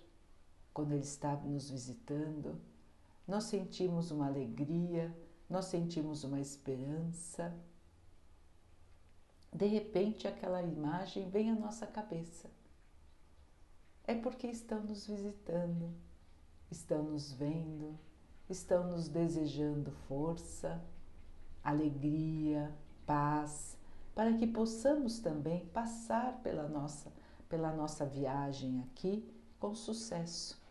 quando 0.73 0.93
ele 0.93 1.03
estava 1.03 1.47
nos 1.47 1.71
visitando, 1.71 2.61
nós 3.27 3.45
sentimos 3.45 4.11
uma 4.11 4.27
alegria, 4.27 5.15
nós 5.49 5.67
sentimos 5.67 6.25
uma 6.25 6.41
esperança. 6.41 7.55
De 9.53 9.67
repente, 9.67 10.27
aquela 10.27 10.63
imagem 10.63 11.29
vem 11.29 11.51
à 11.51 11.55
nossa 11.55 11.87
cabeça. 11.87 12.51
É 14.05 14.15
porque 14.15 14.47
estão 14.47 14.83
nos 14.83 15.07
visitando, 15.07 15.93
estão 16.71 17.03
nos 17.03 17.33
vendo, 17.33 17.99
estão 18.49 18.89
nos 18.89 19.09
desejando 19.09 19.93
força, 20.09 20.83
alegria, 21.63 22.75
paz, 23.07 23.77
para 24.15 24.33
que 24.37 24.47
possamos 24.47 25.19
também 25.19 25.67
passar 25.67 26.41
pela 26.43 26.69
nossa, 26.69 27.13
pela 27.49 27.73
nossa 27.73 28.05
viagem 28.05 28.81
aqui 28.81 29.31
com 29.61 29.75
sucesso. 29.75 30.62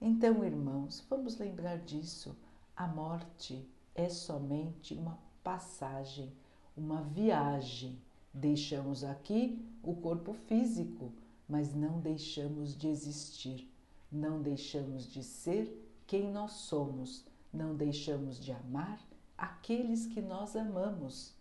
Então, 0.00 0.44
irmãos, 0.44 1.04
vamos 1.08 1.38
lembrar 1.38 1.78
disso. 1.78 2.36
A 2.76 2.86
morte 2.86 3.66
é 3.94 4.08
somente 4.08 4.92
uma 4.94 5.18
passagem, 5.42 6.30
uma 6.76 7.02
viagem. 7.02 7.98
Deixamos 8.32 9.02
aqui 9.02 9.64
o 9.82 9.94
corpo 9.94 10.34
físico, 10.34 11.12
mas 11.48 11.74
não 11.74 12.00
deixamos 12.00 12.76
de 12.76 12.88
existir, 12.88 13.72
não 14.12 14.42
deixamos 14.42 15.10
de 15.10 15.22
ser 15.24 15.90
quem 16.06 16.30
nós 16.30 16.52
somos, 16.52 17.24
não 17.50 17.74
deixamos 17.74 18.38
de 18.38 18.52
amar 18.52 19.00
aqueles 19.38 20.06
que 20.06 20.20
nós 20.20 20.54
amamos 20.54 21.34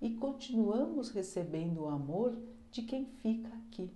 e 0.00 0.10
continuamos 0.10 1.10
recebendo 1.10 1.82
o 1.82 1.88
amor 1.88 2.38
de 2.70 2.82
quem 2.82 3.06
fica 3.06 3.48
aqui. 3.48 3.90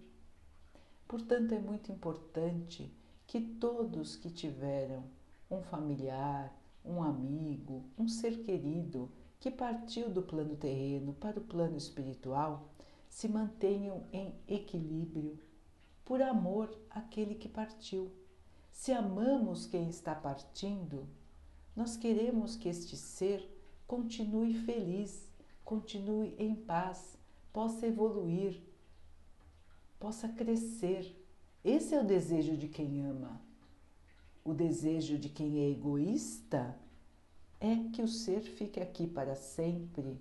Portanto, 1.07 1.53
é 1.53 1.61
muito 1.61 1.93
importante 1.93 2.93
que 3.33 3.41
todos 3.41 4.15
que 4.15 4.29
tiveram 4.29 5.05
um 5.51 5.63
familiar, 5.63 6.55
um 6.85 7.03
amigo, 7.03 7.83
um 7.99 8.07
ser 8.07 8.45
querido 8.45 9.11
que 9.41 9.51
partiu 9.51 10.11
do 10.11 10.21
plano 10.21 10.55
terreno 10.55 11.15
para 11.15 11.39
o 11.39 11.43
plano 11.43 11.75
espiritual 11.75 12.69
se 13.09 13.27
mantenham 13.31 14.05
em 14.13 14.35
equilíbrio 14.47 15.39
por 16.05 16.21
amor 16.21 16.79
àquele 16.91 17.35
que 17.35 17.49
partiu. 17.49 18.13
Se 18.71 18.93
amamos 18.93 19.65
quem 19.65 19.89
está 19.89 20.15
partindo, 20.15 21.09
nós 21.75 21.97
queremos 21.97 22.55
que 22.55 22.69
este 22.69 22.99
ser 22.99 23.51
continue 23.87 24.53
feliz, 24.53 25.27
continue 25.65 26.37
em 26.39 26.55
paz, 26.55 27.17
possa 27.51 27.87
evoluir, 27.87 28.63
possa 29.99 30.29
crescer 30.29 31.22
esse 31.65 31.95
é 31.95 32.01
o 32.01 32.05
desejo 32.05 32.57
de 32.57 32.67
quem 32.67 33.05
ama. 33.05 33.41
O 34.45 34.53
desejo 34.53 35.17
de 35.17 35.29
quem 35.29 35.61
é 35.61 35.71
egoísta 35.71 36.77
é 37.61 37.77
que 37.93 38.03
o 38.03 38.09
ser 38.09 38.41
fique 38.41 38.81
aqui 38.81 39.07
para 39.07 39.37
sempre, 39.37 40.21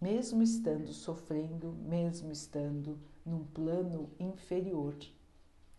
mesmo 0.00 0.42
estando 0.42 0.90
sofrendo, 0.94 1.72
mesmo 1.72 2.32
estando 2.32 2.98
num 3.26 3.44
plano 3.44 4.08
inferior, 4.18 4.96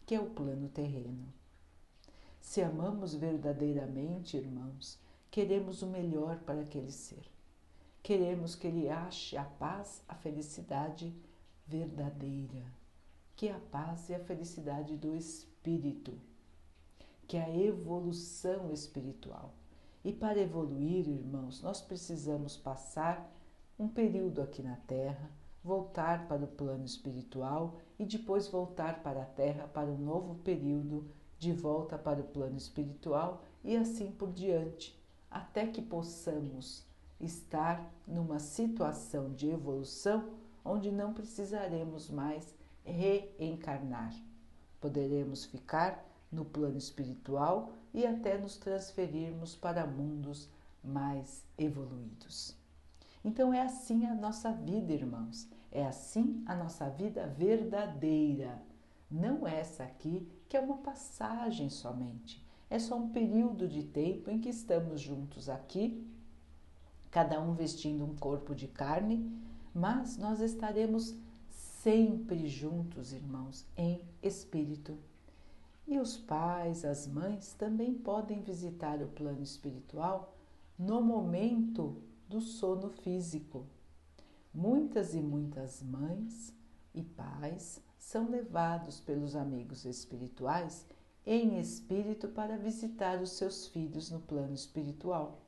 que 0.06 0.14
é 0.14 0.20
o 0.20 0.30
plano 0.30 0.70
terreno. 0.70 1.34
Se 2.40 2.62
amamos 2.62 3.16
verdadeiramente, 3.16 4.38
irmãos, 4.38 5.00
queremos 5.32 5.82
o 5.82 5.88
melhor 5.88 6.38
para 6.42 6.62
aquele 6.62 6.92
ser. 6.92 7.26
Queremos 8.04 8.54
que 8.54 8.68
ele 8.68 8.88
ache 8.88 9.36
a 9.36 9.46
paz, 9.46 10.04
a 10.08 10.14
felicidade 10.14 11.12
verdadeira 11.66 12.83
que 13.36 13.50
a 13.50 13.60
paz 13.72 14.10
e 14.10 14.16
a 14.16 14.20
felicidade 14.20 14.96
do 14.96 15.16
espírito, 15.16 16.14
que 17.28 17.38
a 17.38 17.50
evolução 17.56 18.72
espiritual. 18.72 19.54
E 20.04 20.12
para 20.12 20.40
evoluir, 20.40 21.08
irmãos, 21.08 21.62
nós 21.62 21.82
precisamos 21.82 22.58
passar 22.58 23.32
um 23.80 23.88
período 23.88 24.42
aqui 24.42 24.62
na 24.62 24.76
Terra, 24.76 25.32
voltar 25.64 26.28
para 26.28 26.44
o 26.44 26.48
plano 26.48 26.86
espiritual 26.86 27.80
e 27.98 28.06
depois 28.06 28.48
voltar 28.48 29.02
para 29.02 29.22
a 29.24 29.26
Terra 29.26 29.68
para 29.68 29.90
um 29.90 29.98
novo 29.98 30.36
período 30.36 31.08
de 31.40 31.54
volta 31.54 31.98
para 31.98 32.22
o 32.22 32.28
plano 32.28 32.58
espiritual 32.58 33.42
e 33.64 33.76
assim 33.76 34.12
por 34.12 34.32
diante, 34.32 34.98
até 35.32 35.68
que 35.68 35.82
possamos 35.82 36.86
estar 37.20 37.92
numa 38.06 38.40
situação 38.40 39.34
de 39.34 39.50
evolução 39.50 40.30
onde 40.66 40.92
não 40.92 41.14
precisaremos 41.14 42.10
mais 42.10 42.54
reencarnar. 42.84 44.14
Poderemos 44.80 45.46
ficar 45.46 46.04
no 46.32 46.44
plano 46.44 46.78
espiritual 46.78 47.72
e 47.94 48.06
até 48.06 48.38
nos 48.38 48.58
transferirmos 48.58 49.56
para 49.56 49.86
mundos 49.86 50.50
mais 50.84 51.46
evoluídos. 51.58 52.58
Então 53.24 53.54
é 53.54 53.62
assim 53.62 54.06
a 54.06 54.14
nossa 54.14 54.52
vida, 54.52 54.92
irmãos. 54.92 55.48
É 55.72 55.86
assim 55.86 56.44
a 56.46 56.56
nossa 56.56 56.90
vida 56.90 57.28
verdadeira. 57.28 58.62
Não 59.10 59.48
essa 59.48 59.84
aqui 59.84 60.28
que 60.50 60.58
é 60.58 60.60
uma 60.60 60.78
passagem 60.78 61.70
somente. 61.70 62.44
É 62.70 62.80
só 62.80 62.98
um 62.98 63.10
período 63.10 63.68
de 63.68 63.84
tempo 63.84 64.30
em 64.30 64.40
que 64.40 64.50
estamos 64.50 65.00
juntos 65.00 65.48
aqui, 65.48 66.06
cada 67.12 67.40
um 67.40 67.54
vestindo 67.54 68.04
um 68.04 68.16
corpo 68.16 68.56
de 68.56 68.68
carne, 68.68 69.32
mas 69.74 70.18
nós 70.18 70.40
estaremos 70.40 71.16
sempre 71.84 72.48
juntos, 72.48 73.12
irmãos, 73.12 73.66
em 73.76 74.08
espírito. 74.22 74.98
E 75.86 76.00
os 76.00 76.16
pais, 76.16 76.86
as 76.86 77.06
mães 77.06 77.54
também 77.56 77.94
podem 77.94 78.42
visitar 78.42 79.02
o 79.02 79.10
plano 79.10 79.44
espiritual 79.44 80.34
no 80.80 81.02
momento 81.02 82.02
do 82.30 82.40
sono 82.40 82.90
físico. 82.90 83.66
Muitas 84.54 85.14
e 85.14 85.20
muitas 85.20 85.84
mães 85.84 86.54
e 86.96 87.04
pais 87.04 87.82
são 88.00 88.30
levados 88.30 89.02
pelos 89.02 89.36
amigos 89.36 89.84
espirituais 89.84 90.86
em 91.26 91.60
espírito 91.60 92.30
para 92.30 92.56
visitar 92.56 93.22
os 93.22 93.32
seus 93.32 93.68
filhos 93.68 94.10
no 94.10 94.22
plano 94.22 94.54
espiritual. 94.54 95.42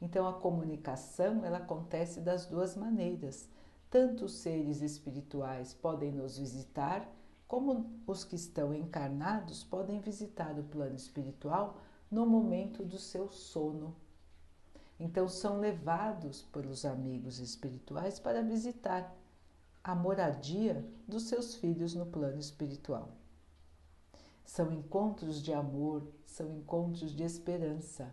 Então 0.00 0.26
a 0.26 0.32
comunicação 0.32 1.44
ela 1.44 1.58
acontece 1.58 2.20
das 2.20 2.46
duas 2.46 2.74
maneiras, 2.74 3.46
tanto 3.94 4.24
os 4.24 4.32
seres 4.32 4.82
espirituais 4.82 5.72
podem 5.72 6.10
nos 6.10 6.36
visitar, 6.36 7.08
como 7.46 7.92
os 8.08 8.24
que 8.24 8.34
estão 8.34 8.74
encarnados 8.74 9.62
podem 9.62 10.00
visitar 10.00 10.58
o 10.58 10.64
plano 10.64 10.96
espiritual 10.96 11.76
no 12.10 12.26
momento 12.26 12.84
do 12.84 12.98
seu 12.98 13.30
sono. 13.30 13.94
Então, 14.98 15.28
são 15.28 15.60
levados 15.60 16.42
pelos 16.42 16.84
amigos 16.84 17.38
espirituais 17.38 18.18
para 18.18 18.42
visitar 18.42 19.14
a 19.84 19.94
moradia 19.94 20.84
dos 21.06 21.28
seus 21.28 21.54
filhos 21.54 21.94
no 21.94 22.06
plano 22.06 22.40
espiritual. 22.40 23.12
São 24.44 24.72
encontros 24.72 25.40
de 25.40 25.52
amor, 25.52 26.02
são 26.26 26.50
encontros 26.50 27.14
de 27.14 27.22
esperança. 27.22 28.12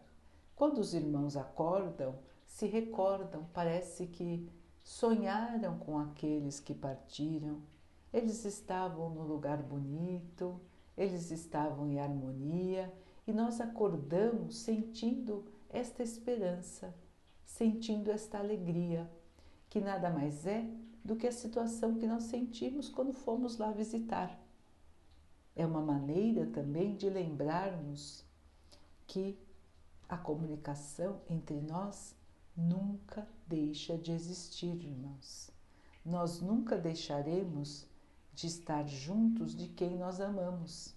Quando 0.56 0.78
os 0.78 0.94
irmãos 0.94 1.36
acordam, 1.36 2.20
se 2.46 2.68
recordam, 2.68 3.48
parece 3.52 4.06
que 4.06 4.48
sonharam 4.92 5.80
com 5.80 5.98
aqueles 5.98 6.60
que 6.60 6.76
partiram. 6.76 7.62
Eles 8.12 8.44
estavam 8.44 9.10
no 9.10 9.24
lugar 9.24 9.64
bonito, 9.64 10.60
eles 10.98 11.32
estavam 11.32 11.88
em 11.88 11.98
harmonia 11.98 12.94
e 13.26 13.32
nós 13.32 13.62
acordamos 13.62 14.58
sentindo 14.58 15.46
esta 15.70 16.04
esperança, 16.04 16.94
sentindo 17.46 18.12
esta 18.12 18.38
alegria, 18.38 19.10
que 19.70 19.80
nada 19.80 20.10
mais 20.10 20.46
é 20.46 20.70
do 21.06 21.16
que 21.16 21.26
a 21.26 21.32
situação 21.32 21.98
que 21.98 22.06
nós 22.06 22.24
sentimos 22.24 22.90
quando 22.90 23.14
fomos 23.14 23.58
lá 23.58 23.72
visitar. 23.72 24.38
É 25.56 25.66
uma 25.66 25.82
maneira 25.82 26.46
também 26.48 26.98
de 26.98 27.10
lembrarmos 27.10 28.26
que 29.08 29.40
a 30.10 30.18
comunicação 30.18 31.22
entre 31.30 31.62
nós 31.62 32.14
nunca 32.58 33.26
deixa 33.52 33.98
de 33.98 34.14
existir, 34.14 34.82
irmãos. 34.82 35.52
Nós 36.06 36.40
nunca 36.40 36.78
deixaremos 36.78 37.86
de 38.34 38.48
estar 38.48 38.88
juntos 38.88 39.54
de 39.54 39.68
quem 39.68 39.98
nós 39.98 40.22
amamos. 40.22 40.96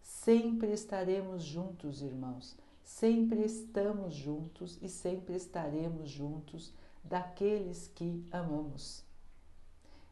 Sempre 0.00 0.72
estaremos 0.72 1.42
juntos, 1.42 2.00
irmãos. 2.00 2.56
Sempre 2.82 3.44
estamos 3.44 4.14
juntos 4.14 4.78
e 4.80 4.88
sempre 4.88 5.36
estaremos 5.36 6.08
juntos 6.08 6.72
daqueles 7.04 7.86
que 7.94 8.26
amamos. 8.30 9.04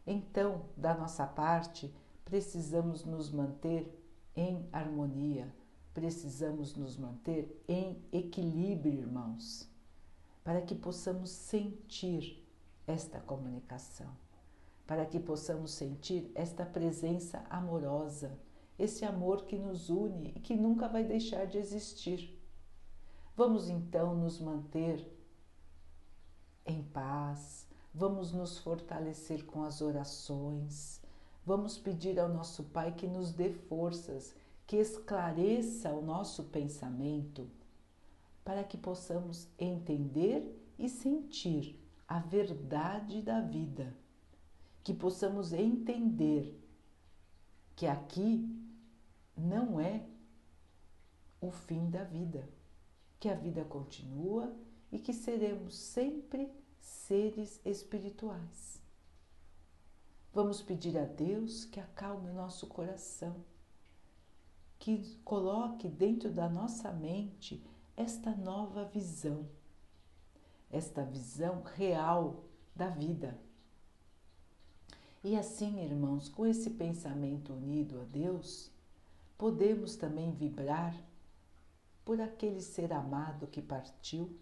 Então, 0.06 0.66
da 0.76 0.94
nossa 0.94 1.26
parte, 1.26 1.90
precisamos 2.22 3.02
nos 3.02 3.30
manter 3.30 3.90
em 4.36 4.68
harmonia, 4.70 5.50
precisamos 5.94 6.76
nos 6.76 6.98
manter 6.98 7.64
em 7.66 7.98
equilíbrio, 8.12 8.92
irmãos, 8.92 9.66
para 10.46 10.62
que 10.62 10.76
possamos 10.76 11.30
sentir 11.30 12.40
esta 12.86 13.18
comunicação, 13.18 14.06
para 14.86 15.04
que 15.04 15.18
possamos 15.18 15.72
sentir 15.72 16.30
esta 16.36 16.64
presença 16.64 17.44
amorosa, 17.50 18.38
esse 18.78 19.04
amor 19.04 19.46
que 19.46 19.58
nos 19.58 19.90
une 19.90 20.28
e 20.36 20.38
que 20.38 20.54
nunca 20.54 20.86
vai 20.86 21.02
deixar 21.02 21.48
de 21.48 21.58
existir. 21.58 22.40
Vamos 23.34 23.68
então 23.68 24.14
nos 24.14 24.40
manter 24.40 25.04
em 26.64 26.80
paz, 26.80 27.66
vamos 27.92 28.30
nos 28.30 28.56
fortalecer 28.56 29.44
com 29.46 29.64
as 29.64 29.80
orações, 29.80 31.02
vamos 31.44 31.76
pedir 31.76 32.20
ao 32.20 32.28
nosso 32.28 32.62
Pai 32.62 32.92
que 32.92 33.08
nos 33.08 33.32
dê 33.32 33.50
forças, 33.50 34.32
que 34.64 34.76
esclareça 34.76 35.90
o 35.90 36.02
nosso 36.02 36.44
pensamento, 36.44 37.50
para 38.46 38.62
que 38.62 38.78
possamos 38.78 39.48
entender 39.58 40.56
e 40.78 40.88
sentir 40.88 41.84
a 42.06 42.20
verdade 42.20 43.20
da 43.20 43.40
vida, 43.40 43.92
que 44.84 44.94
possamos 44.94 45.52
entender 45.52 46.56
que 47.74 47.88
aqui 47.88 48.48
não 49.36 49.80
é 49.80 50.06
o 51.40 51.50
fim 51.50 51.90
da 51.90 52.04
vida, 52.04 52.48
que 53.18 53.28
a 53.28 53.34
vida 53.34 53.64
continua 53.64 54.56
e 54.92 54.98
que 55.00 55.12
seremos 55.12 55.76
sempre 55.76 56.48
seres 56.78 57.60
espirituais. 57.64 58.80
Vamos 60.32 60.62
pedir 60.62 60.96
a 60.96 61.04
Deus 61.04 61.64
que 61.64 61.80
acalme 61.80 62.30
o 62.30 62.34
nosso 62.34 62.68
coração, 62.68 63.44
que 64.78 65.16
coloque 65.24 65.88
dentro 65.88 66.30
da 66.30 66.48
nossa 66.48 66.92
mente 66.92 67.60
esta 67.96 68.30
nova 68.34 68.84
visão, 68.84 69.48
esta 70.70 71.02
visão 71.02 71.62
real 71.62 72.44
da 72.74 72.88
vida. 72.88 73.38
E 75.24 75.34
assim, 75.36 75.82
irmãos, 75.82 76.28
com 76.28 76.46
esse 76.46 76.70
pensamento 76.70 77.52
unido 77.52 78.00
a 78.00 78.04
Deus, 78.04 78.70
podemos 79.36 79.96
também 79.96 80.32
vibrar 80.32 80.94
por 82.04 82.20
aquele 82.20 82.60
ser 82.60 82.92
amado 82.92 83.46
que 83.46 83.60
partiu, 83.60 84.38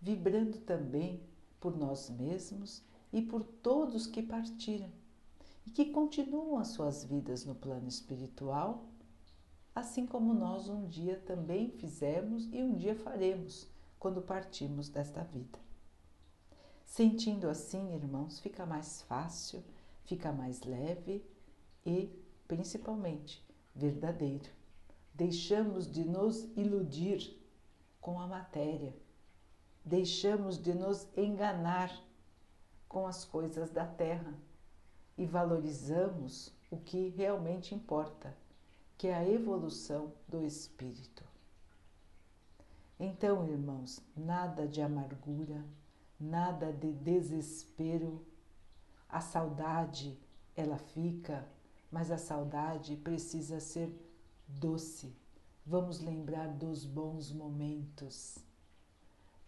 vibrando 0.00 0.58
também 0.60 1.20
por 1.60 1.76
nós 1.76 2.08
mesmos 2.08 2.82
e 3.12 3.20
por 3.20 3.42
todos 3.42 4.06
que 4.06 4.22
partiram 4.22 4.90
e 5.66 5.70
que 5.70 5.86
continuam 5.86 6.58
as 6.58 6.68
suas 6.68 7.04
vidas 7.04 7.44
no 7.44 7.54
plano 7.54 7.88
espiritual, 7.88 8.86
assim 9.76 10.06
como 10.06 10.32
nós 10.32 10.70
um 10.70 10.88
dia 10.88 11.18
também 11.26 11.70
fizemos 11.70 12.48
e 12.50 12.62
um 12.62 12.74
dia 12.74 12.96
faremos 12.96 13.68
quando 13.98 14.22
partimos 14.22 14.88
desta 14.88 15.22
vida. 15.22 15.58
Sentindo 16.82 17.46
assim, 17.46 17.94
irmãos, 17.94 18.40
fica 18.40 18.64
mais 18.64 19.02
fácil, 19.02 19.62
fica 20.06 20.32
mais 20.32 20.62
leve 20.62 21.22
e, 21.84 22.10
principalmente, 22.48 23.46
verdadeiro. 23.74 24.48
Deixamos 25.12 25.90
de 25.92 26.06
nos 26.06 26.44
iludir 26.56 27.38
com 28.00 28.18
a 28.18 28.26
matéria, 28.26 28.96
deixamos 29.84 30.56
de 30.56 30.72
nos 30.72 31.06
enganar 31.14 31.92
com 32.88 33.06
as 33.06 33.26
coisas 33.26 33.68
da 33.68 33.84
terra 33.84 34.32
e 35.18 35.26
valorizamos 35.26 36.50
o 36.70 36.78
que 36.78 37.10
realmente 37.10 37.74
importa, 37.74 38.34
que 38.96 39.08
é 39.08 39.14
a 39.14 39.28
evolução 39.28 40.12
do 40.26 40.44
espírito. 40.44 41.24
Então, 42.98 43.46
irmãos, 43.46 44.00
nada 44.16 44.66
de 44.66 44.80
amargura, 44.80 45.62
nada 46.18 46.72
de 46.72 46.92
desespero. 46.92 48.24
A 49.08 49.20
saudade, 49.20 50.18
ela 50.56 50.78
fica, 50.78 51.46
mas 51.90 52.10
a 52.10 52.16
saudade 52.16 52.96
precisa 52.96 53.60
ser 53.60 53.94
doce. 54.48 55.14
Vamos 55.64 56.00
lembrar 56.00 56.48
dos 56.48 56.84
bons 56.86 57.30
momentos. 57.32 58.38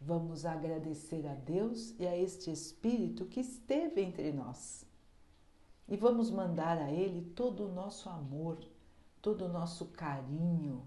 Vamos 0.00 0.44
agradecer 0.44 1.26
a 1.26 1.34
Deus 1.34 1.94
e 1.98 2.06
a 2.06 2.16
este 2.16 2.52
Espírito 2.52 3.24
que 3.24 3.40
esteve 3.40 4.02
entre 4.02 4.32
nós. 4.32 4.84
E 5.88 5.96
vamos 5.96 6.30
mandar 6.30 6.78
a 6.78 6.92
Ele 6.92 7.30
todo 7.30 7.64
o 7.64 7.72
nosso 7.72 8.08
amor, 8.08 8.58
todo 9.20 9.46
o 9.46 9.48
nosso 9.48 9.86
carinho, 9.86 10.86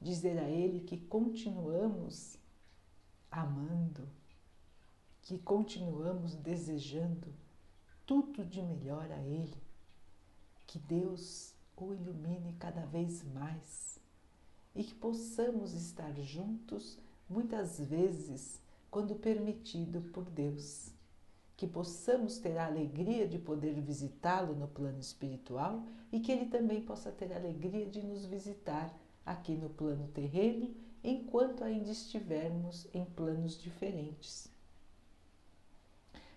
dizer 0.00 0.38
a 0.38 0.48
Ele 0.48 0.80
que 0.80 0.96
continuamos 0.96 2.38
amando, 3.30 4.08
que 5.22 5.38
continuamos 5.38 6.34
desejando 6.34 7.32
tudo 8.06 8.44
de 8.44 8.62
melhor 8.62 9.10
a 9.12 9.20
Ele 9.20 9.70
que 10.70 10.78
Deus 10.78 11.52
o 11.76 11.92
ilumine 11.92 12.52
cada 12.52 12.86
vez 12.86 13.24
mais 13.24 13.98
e 14.72 14.84
que 14.84 14.94
possamos 14.94 15.72
estar 15.72 16.14
juntos 16.20 16.96
muitas 17.28 17.80
vezes 17.80 18.60
quando 18.88 19.16
permitido 19.16 20.00
por 20.12 20.24
Deus. 20.30 20.92
Que 21.60 21.66
possamos 21.66 22.38
ter 22.38 22.56
a 22.56 22.64
alegria 22.64 23.28
de 23.28 23.38
poder 23.38 23.78
visitá-lo 23.82 24.54
no 24.54 24.66
plano 24.66 24.98
espiritual 24.98 25.84
e 26.10 26.18
que 26.18 26.32
ele 26.32 26.46
também 26.46 26.80
possa 26.80 27.12
ter 27.12 27.34
a 27.34 27.36
alegria 27.36 27.84
de 27.84 28.02
nos 28.02 28.24
visitar 28.24 28.98
aqui 29.26 29.58
no 29.58 29.68
plano 29.68 30.08
terreno 30.08 30.74
enquanto 31.04 31.62
ainda 31.62 31.90
estivermos 31.90 32.88
em 32.94 33.04
planos 33.04 33.60
diferentes. 33.60 34.50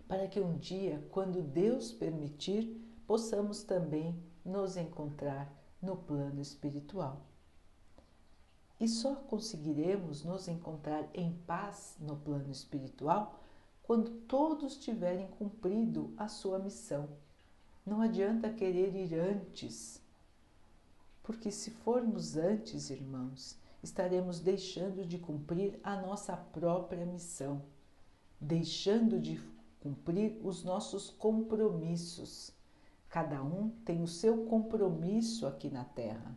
Para 0.09 0.27
que 0.27 0.41
um 0.41 0.57
dia, 0.57 1.01
quando 1.09 1.41
Deus 1.41 1.93
permitir, 1.93 2.85
possamos 3.07 3.63
também 3.63 4.21
nos 4.43 4.75
encontrar 4.75 5.49
no 5.81 5.95
plano 5.95 6.41
espiritual. 6.41 7.21
E 8.77 8.89
só 8.89 9.15
conseguiremos 9.15 10.25
nos 10.25 10.49
encontrar 10.49 11.09
em 11.13 11.31
paz 11.47 11.95
no 11.97 12.17
plano 12.17 12.51
espiritual 12.51 13.39
quando 13.83 14.09
todos 14.09 14.77
tiverem 14.77 15.27
cumprido 15.27 16.13
a 16.17 16.27
sua 16.27 16.57
missão. 16.57 17.09
Não 17.85 18.01
adianta 18.01 18.49
querer 18.49 18.95
ir 18.95 19.13
antes, 19.13 20.01
porque 21.21 21.51
se 21.51 21.69
formos 21.69 22.35
antes, 22.35 22.89
irmãos, 22.89 23.57
estaremos 23.83 24.39
deixando 24.39 25.05
de 25.05 25.19
cumprir 25.19 25.79
a 25.83 25.95
nossa 25.95 26.35
própria 26.35 27.05
missão, 27.05 27.61
deixando 28.39 29.19
de 29.19 29.39
cumprir 29.81 30.39
os 30.41 30.63
nossos 30.63 31.09
compromissos 31.09 32.53
Cada 33.13 33.43
um 33.43 33.69
tem 33.85 34.01
o 34.01 34.07
seu 34.07 34.45
compromisso 34.45 35.45
aqui 35.45 35.69
na 35.69 35.83
Terra. 35.83 36.35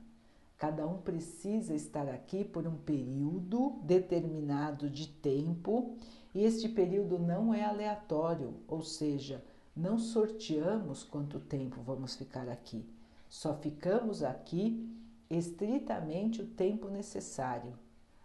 Cada 0.58 0.86
um 0.86 0.98
precisa 0.98 1.74
estar 1.74 2.06
aqui 2.06 2.44
por 2.44 2.66
um 2.66 2.76
período 2.76 3.80
determinado 3.82 4.90
de 4.90 5.08
tempo 5.08 5.96
e 6.36 6.44
este 6.44 6.68
período 6.68 7.18
não 7.18 7.54
é 7.54 7.64
aleatório, 7.64 8.52
ou 8.68 8.82
seja, 8.82 9.42
não 9.74 9.98
sorteamos 9.98 11.02
quanto 11.02 11.40
tempo 11.40 11.80
vamos 11.80 12.14
ficar 12.14 12.46
aqui. 12.46 12.84
Só 13.26 13.54
ficamos 13.54 14.22
aqui 14.22 14.86
estritamente 15.30 16.42
o 16.42 16.46
tempo 16.46 16.90
necessário, 16.90 17.72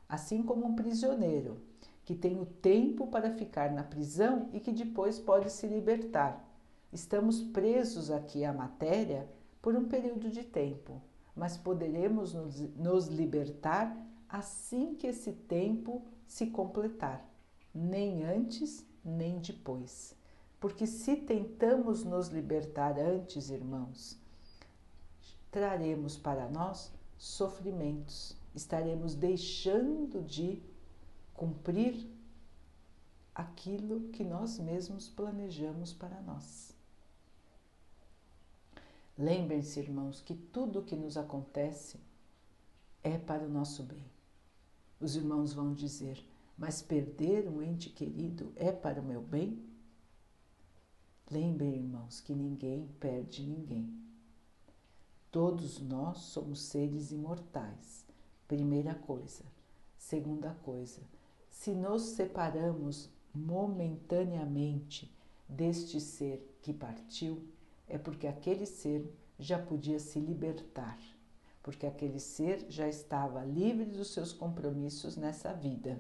assim 0.09 0.43
como 0.43 0.67
um 0.67 0.75
prisioneiro 0.75 1.61
que 2.03 2.13
tem 2.13 2.37
o 2.37 2.45
tempo 2.45 3.07
para 3.07 3.31
ficar 3.31 3.71
na 3.71 3.81
prisão 3.81 4.49
e 4.51 4.59
que 4.59 4.73
depois 4.73 5.17
pode 5.17 5.49
se 5.49 5.65
libertar. 5.65 6.45
Estamos 6.91 7.41
presos 7.41 8.11
aqui 8.11 8.43
à 8.43 8.51
matéria 8.51 9.25
por 9.61 9.73
um 9.73 9.87
período 9.87 10.29
de 10.29 10.43
tempo, 10.43 11.01
mas 11.33 11.55
poderemos 11.55 12.33
nos, 12.33 12.59
nos 12.75 13.07
libertar 13.07 13.95
assim 14.27 14.95
que 14.95 15.07
esse 15.07 15.31
tempo 15.31 16.01
se 16.27 16.47
completar, 16.47 17.30
nem 17.73 18.23
antes 18.23 18.85
nem 19.03 19.39
depois. 19.39 20.15
Porque 20.59 20.85
se 20.85 21.15
tentamos 21.15 22.03
nos 22.03 22.27
libertar 22.27 22.99
antes, 22.99 23.49
irmãos, 23.49 24.17
traremos 25.49 26.17
para 26.17 26.47
nós 26.49 26.91
sofrimentos, 27.17 28.35
estaremos 28.53 29.15
deixando 29.15 30.21
de 30.23 30.61
cumprir 31.33 32.07
aquilo 33.33 34.09
que 34.09 34.23
nós 34.23 34.59
mesmos 34.59 35.07
planejamos 35.07 35.93
para 35.93 36.21
nós. 36.21 36.75
Lembrem-se, 39.17 39.79
irmãos, 39.79 40.21
que 40.21 40.35
tudo 40.35 40.79
o 40.79 40.83
que 40.83 40.95
nos 40.95 41.17
acontece 41.17 41.99
é 43.03 43.17
para 43.17 43.43
o 43.43 43.49
nosso 43.49 43.83
bem. 43.83 44.03
Os 44.99 45.15
irmãos 45.15 45.53
vão 45.53 45.73
dizer, 45.73 46.23
mas 46.61 46.79
perder 46.79 47.49
um 47.49 47.59
ente 47.59 47.89
querido 47.89 48.53
é 48.55 48.71
para 48.71 49.01
o 49.01 49.03
meu 49.03 49.19
bem? 49.19 49.59
Lembrem, 51.31 51.77
irmãos, 51.77 52.21
que 52.21 52.35
ninguém 52.35 52.87
perde 52.99 53.41
ninguém. 53.41 53.91
Todos 55.31 55.79
nós 55.79 56.19
somos 56.19 56.61
seres 56.61 57.11
imortais. 57.11 58.05
Primeira 58.47 58.93
coisa. 58.93 59.43
Segunda 59.97 60.53
coisa, 60.63 61.01
se 61.49 61.71
nos 61.71 62.03
separamos 62.03 63.09
momentaneamente 63.33 65.11
deste 65.49 65.99
ser 65.99 66.59
que 66.61 66.71
partiu, 66.71 67.43
é 67.87 67.97
porque 67.97 68.27
aquele 68.27 68.67
ser 68.67 69.11
já 69.39 69.57
podia 69.57 69.97
se 69.99 70.19
libertar, 70.19 70.99
porque 71.63 71.87
aquele 71.87 72.19
ser 72.19 72.67
já 72.69 72.87
estava 72.87 73.43
livre 73.43 73.85
dos 73.85 74.13
seus 74.13 74.31
compromissos 74.31 75.17
nessa 75.17 75.51
vida. 75.53 75.99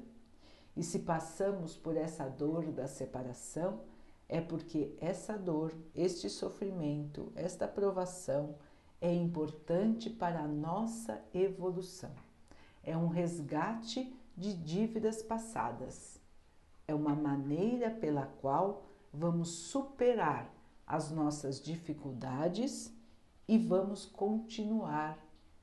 E 0.75 0.83
se 0.83 0.99
passamos 0.99 1.75
por 1.75 1.97
essa 1.97 2.27
dor 2.27 2.71
da 2.71 2.87
separação, 2.87 3.81
é 4.29 4.39
porque 4.39 4.95
essa 4.99 5.37
dor, 5.37 5.73
este 5.93 6.29
sofrimento, 6.29 7.31
esta 7.35 7.67
provação 7.67 8.55
é 8.99 9.13
importante 9.13 10.09
para 10.09 10.39
a 10.39 10.47
nossa 10.47 11.21
evolução 11.33 12.11
é 12.83 12.97
um 12.97 13.07
resgate 13.07 14.13
de 14.35 14.53
dívidas 14.53 15.21
passadas. 15.21 16.19
É 16.87 16.93
uma 16.93 17.15
maneira 17.15 17.89
pela 17.89 18.25
qual 18.25 18.83
vamos 19.13 19.49
superar 19.49 20.51
as 20.85 21.11
nossas 21.11 21.61
dificuldades 21.61 22.93
e 23.47 23.57
vamos 23.57 24.05
continuar 24.05 25.17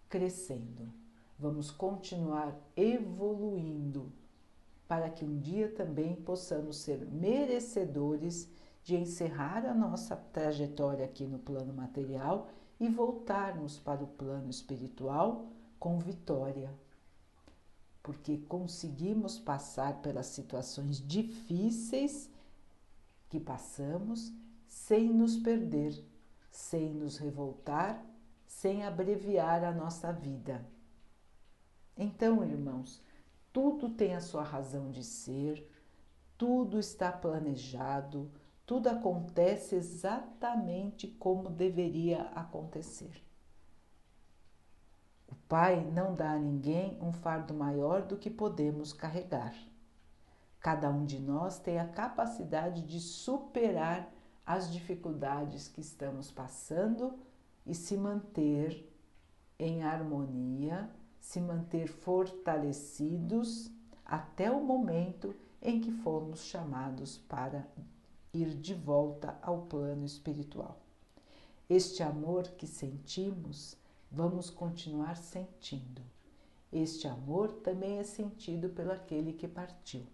crescendo. 0.08 0.92
Vamos 1.38 1.70
continuar 1.70 2.56
evoluindo 2.76 4.12
para 4.88 5.10
que 5.10 5.24
um 5.24 5.38
dia 5.38 5.68
também 5.68 6.16
possamos 6.16 6.78
ser 6.78 7.06
merecedores 7.06 8.50
de 8.82 8.96
encerrar 8.96 9.64
a 9.66 9.74
nossa 9.74 10.16
trajetória 10.16 11.04
aqui 11.04 11.26
no 11.26 11.38
plano 11.38 11.72
material 11.72 12.48
e 12.80 12.88
voltarmos 12.88 13.78
para 13.78 14.02
o 14.02 14.08
plano 14.08 14.48
espiritual 14.50 15.46
com 15.78 15.98
vitória 15.98 16.74
porque 18.08 18.38
conseguimos 18.38 19.38
passar 19.38 20.00
pelas 20.00 20.28
situações 20.28 20.96
difíceis 21.06 22.30
que 23.28 23.38
passamos 23.38 24.32
sem 24.66 25.12
nos 25.12 25.36
perder, 25.36 26.02
sem 26.50 26.94
nos 26.94 27.18
revoltar, 27.18 28.02
sem 28.46 28.82
abreviar 28.82 29.62
a 29.62 29.72
nossa 29.72 30.10
vida. 30.10 30.66
Então, 31.94 32.42
irmãos, 32.42 33.02
tudo 33.52 33.88
tem 33.88 34.14
a 34.14 34.20
sua 34.20 34.42
razão 34.42 34.90
de 34.90 35.04
ser, 35.04 35.68
tudo 36.36 36.78
está 36.78 37.10
planejado, 37.10 38.30
tudo 38.64 38.88
acontece 38.88 39.74
exatamente 39.74 41.08
como 41.08 41.48
deveria 41.50 42.22
acontecer. 42.34 43.24
O 45.26 45.34
Pai 45.48 45.84
não 45.84 46.14
dá 46.14 46.32
a 46.32 46.38
ninguém 46.38 46.98
um 47.00 47.12
fardo 47.12 47.54
maior 47.54 48.02
do 48.02 48.16
que 48.16 48.30
podemos 48.30 48.92
carregar. 48.92 49.54
Cada 50.60 50.90
um 50.90 51.04
de 51.04 51.18
nós 51.18 51.58
tem 51.58 51.78
a 51.78 51.88
capacidade 51.88 52.82
de 52.82 53.00
superar 53.00 54.12
as 54.44 54.72
dificuldades 54.72 55.68
que 55.68 55.80
estamos 55.80 56.30
passando 56.30 57.18
e 57.66 57.74
se 57.74 57.96
manter 57.96 58.86
em 59.58 59.82
harmonia, 59.82 60.90
se 61.28 61.42
manter 61.42 61.88
fortalecidos 61.88 63.70
até 64.02 64.50
o 64.50 64.64
momento 64.64 65.36
em 65.60 65.78
que 65.78 65.92
formos 65.92 66.44
chamados 66.44 67.18
para 67.18 67.68
ir 68.32 68.54
de 68.54 68.72
volta 68.72 69.38
ao 69.42 69.66
plano 69.66 70.06
espiritual. 70.06 70.80
Este 71.68 72.02
amor 72.02 72.44
que 72.52 72.66
sentimos 72.66 73.76
vamos 74.10 74.48
continuar 74.48 75.18
sentindo. 75.18 76.00
Este 76.72 77.06
amor 77.06 77.52
também 77.52 77.98
é 77.98 78.04
sentido 78.04 78.70
pelo 78.70 78.90
aquele 78.90 79.34
que 79.34 79.46
partiu. 79.46 80.06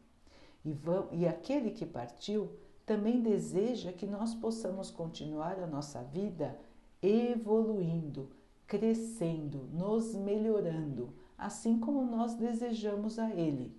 E, 0.65 0.73
vamos, 0.73 1.11
e 1.13 1.29
aquele 1.29 1.71
que 1.71 1.87
partiu 1.87 2.51
também 2.85 3.23
deseja 3.23 3.93
que 3.93 4.05
nós 4.05 4.35
possamos 4.35 4.91
continuar 4.91 5.61
a 5.61 5.67
nossa 5.69 6.03
vida 6.03 6.59
evoluindo, 7.01 8.29
crescendo, 8.67 9.69
nos 9.73 10.15
melhorando, 10.15 11.13
assim 11.37 11.79
como 11.79 12.05
nós 12.05 12.35
desejamos 12.35 13.19
a 13.19 13.31
Ele. 13.35 13.77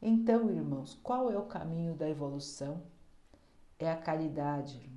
Então, 0.00 0.50
irmãos, 0.50 0.98
qual 1.02 1.30
é 1.30 1.38
o 1.38 1.46
caminho 1.46 1.94
da 1.94 2.08
evolução? 2.08 2.82
É 3.78 3.90
a 3.90 3.96
caridade, 3.96 4.76
irmãos 4.76 4.96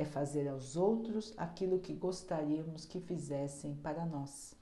é 0.00 0.04
fazer 0.04 0.48
aos 0.48 0.76
outros 0.76 1.34
aquilo 1.36 1.78
que 1.78 1.92
gostaríamos 1.92 2.86
que 2.86 3.00
fizessem 3.00 3.74
para 3.76 4.06
nós. 4.06 4.54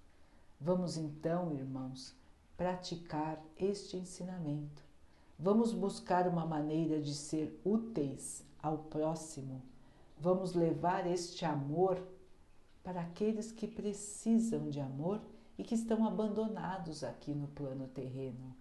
Vamos 0.61 0.97
então, 0.97 1.53
irmãos, 1.53 2.13
praticar 2.57 3.41
este 3.57 3.97
ensinamento. 3.97 4.83
Vamos 5.39 5.73
buscar 5.73 6.27
uma 6.27 6.45
maneira 6.45 7.01
de 7.01 7.15
ser 7.15 7.61
úteis 7.65 8.45
ao 8.61 8.79
próximo. 8.79 9.63
Vamos 10.19 10.55
levar 10.55 11.07
este 11.07 11.45
amor 11.45 12.03
para 12.89 13.03
aqueles 13.03 13.53
que 13.53 13.69
precisam 13.69 14.71
de 14.71 14.81
amor 14.81 15.21
e 15.59 15.63
que 15.63 15.75
estão 15.75 16.07
abandonados 16.07 17.05
aqui 17.05 17.35
no 17.35 17.47
plano 17.49 17.87
terreno. 17.87 18.57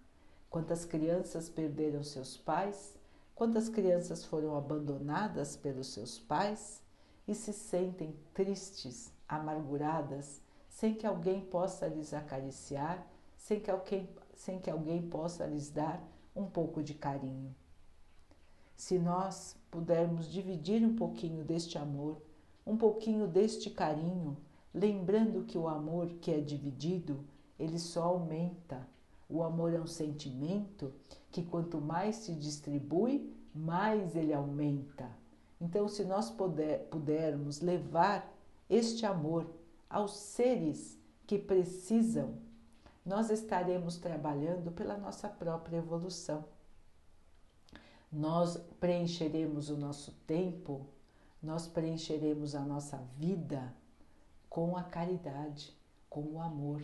Quantas 0.50 0.84
crianças 0.84 1.48
perderam 1.48 2.02
seus 2.02 2.36
pais 2.36 2.98
Quantas 3.34 3.70
crianças 3.70 4.24
foram 4.24 4.54
abandonadas 4.54 5.56
pelos 5.56 5.86
seus 5.86 6.18
pais 6.18 6.82
e 7.26 7.34
se 7.34 7.54
sentem 7.54 8.14
tristes, 8.34 9.12
amarguradas, 9.26 10.42
sem 10.68 10.92
que 10.92 11.06
alguém 11.06 11.40
possa 11.40 11.86
lhes 11.86 12.12
acariciar, 12.12 13.06
sem 13.38 13.60
que 13.60 13.70
alguém, 13.70 14.08
sem 14.34 14.58
que 14.58 14.68
alguém 14.68 15.08
possa 15.08 15.46
lhes 15.46 15.70
dar 15.70 16.02
um 16.34 16.44
pouco 16.46 16.82
de 16.82 16.92
carinho? 16.92 17.54
Se 18.76 18.98
nós 18.98 19.56
pudermos 19.70 20.28
dividir 20.28 20.84
um 20.84 20.96
pouquinho 20.96 21.44
deste 21.44 21.78
amor, 21.78 22.20
um 22.68 22.76
pouquinho 22.76 23.26
deste 23.26 23.70
carinho, 23.70 24.36
lembrando 24.74 25.44
que 25.44 25.56
o 25.56 25.66
amor 25.66 26.06
que 26.20 26.30
é 26.30 26.38
dividido, 26.38 27.24
ele 27.58 27.78
só 27.78 28.04
aumenta. 28.04 28.86
O 29.26 29.42
amor 29.42 29.72
é 29.72 29.80
um 29.80 29.86
sentimento 29.86 30.92
que 31.32 31.42
quanto 31.42 31.80
mais 31.80 32.16
se 32.16 32.34
distribui, 32.34 33.34
mais 33.54 34.14
ele 34.14 34.34
aumenta. 34.34 35.08
Então, 35.58 35.88
se 35.88 36.04
nós 36.04 36.30
puder, 36.30 36.86
pudermos 36.88 37.62
levar 37.62 38.30
este 38.68 39.06
amor 39.06 39.46
aos 39.88 40.12
seres 40.12 40.98
que 41.26 41.38
precisam, 41.38 42.34
nós 43.04 43.30
estaremos 43.30 43.96
trabalhando 43.96 44.70
pela 44.72 44.98
nossa 44.98 45.26
própria 45.26 45.78
evolução. 45.78 46.44
Nós 48.12 48.58
preencheremos 48.78 49.70
o 49.70 49.76
nosso 49.76 50.12
tempo, 50.26 50.86
nós 51.42 51.66
preencheremos 51.66 52.54
a 52.54 52.60
nossa 52.60 52.96
vida 53.16 53.74
com 54.48 54.76
a 54.76 54.82
caridade, 54.82 55.76
com 56.10 56.22
o 56.22 56.40
amor. 56.40 56.82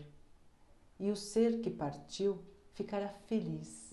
E 0.98 1.10
o 1.10 1.16
ser 1.16 1.60
que 1.60 1.70
partiu 1.70 2.40
ficará 2.72 3.08
feliz 3.26 3.92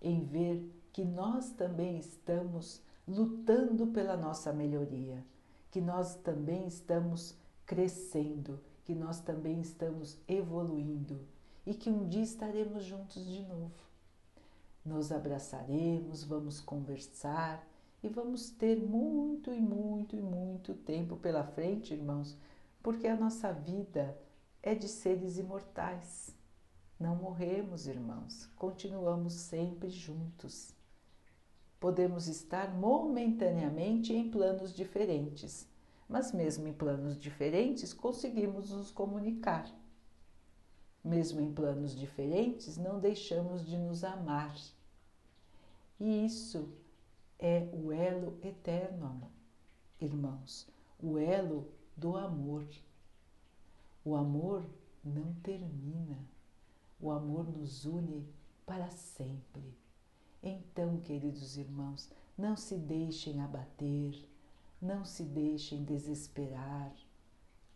em 0.00 0.24
ver 0.24 0.72
que 0.92 1.04
nós 1.04 1.50
também 1.50 1.98
estamos 1.98 2.80
lutando 3.06 3.88
pela 3.88 4.16
nossa 4.16 4.52
melhoria, 4.52 5.24
que 5.70 5.80
nós 5.80 6.14
também 6.16 6.66
estamos 6.66 7.34
crescendo, 7.64 8.60
que 8.84 8.94
nós 8.94 9.20
também 9.20 9.60
estamos 9.60 10.18
evoluindo 10.28 11.20
e 11.66 11.74
que 11.74 11.90
um 11.90 12.08
dia 12.08 12.22
estaremos 12.22 12.84
juntos 12.84 13.26
de 13.26 13.42
novo. 13.42 13.74
Nos 14.84 15.10
abraçaremos, 15.10 16.22
vamos 16.22 16.60
conversar 16.60 17.66
e 18.06 18.08
vamos 18.08 18.50
ter 18.50 18.80
muito 18.80 19.52
e 19.52 19.60
muito 19.60 20.14
e 20.14 20.22
muito 20.22 20.74
tempo 20.74 21.16
pela 21.16 21.42
frente, 21.42 21.92
irmãos, 21.92 22.38
porque 22.80 23.08
a 23.08 23.16
nossa 23.16 23.52
vida 23.52 24.16
é 24.62 24.74
de 24.74 24.88
seres 24.88 25.38
imortais. 25.38 26.34
Não 26.98 27.16
morremos, 27.16 27.88
irmãos, 27.88 28.46
continuamos 28.54 29.32
sempre 29.32 29.90
juntos. 29.90 30.72
Podemos 31.80 32.28
estar 32.28 32.72
momentaneamente 32.72 34.12
em 34.12 34.30
planos 34.30 34.72
diferentes, 34.72 35.68
mas 36.08 36.32
mesmo 36.32 36.68
em 36.68 36.72
planos 36.72 37.18
diferentes 37.18 37.92
conseguimos 37.92 38.70
nos 38.70 38.90
comunicar. 38.92 39.68
Mesmo 41.04 41.40
em 41.40 41.52
planos 41.52 41.94
diferentes, 41.94 42.76
não 42.76 43.00
deixamos 43.00 43.66
de 43.66 43.76
nos 43.76 44.04
amar. 44.04 44.56
E 45.98 46.24
isso 46.24 46.72
é 47.38 47.68
o 47.72 47.92
elo 47.92 48.38
eterno, 48.42 49.30
irmãos, 50.00 50.68
o 50.98 51.18
elo 51.18 51.68
do 51.96 52.16
amor. 52.16 52.66
O 54.04 54.14
amor 54.14 54.64
não 55.04 55.34
termina 55.42 56.18
o 57.00 57.10
amor 57.10 57.46
nos 57.46 57.84
une 57.84 58.26
para 58.64 58.88
sempre. 58.90 59.74
Então, 60.42 61.00
queridos 61.00 61.56
irmãos, 61.56 62.10
não 62.36 62.56
se 62.56 62.76
deixem 62.76 63.40
abater, 63.40 64.26
Não 64.80 65.06
se 65.06 65.22
deixem 65.22 65.84
desesperar. 65.84 66.92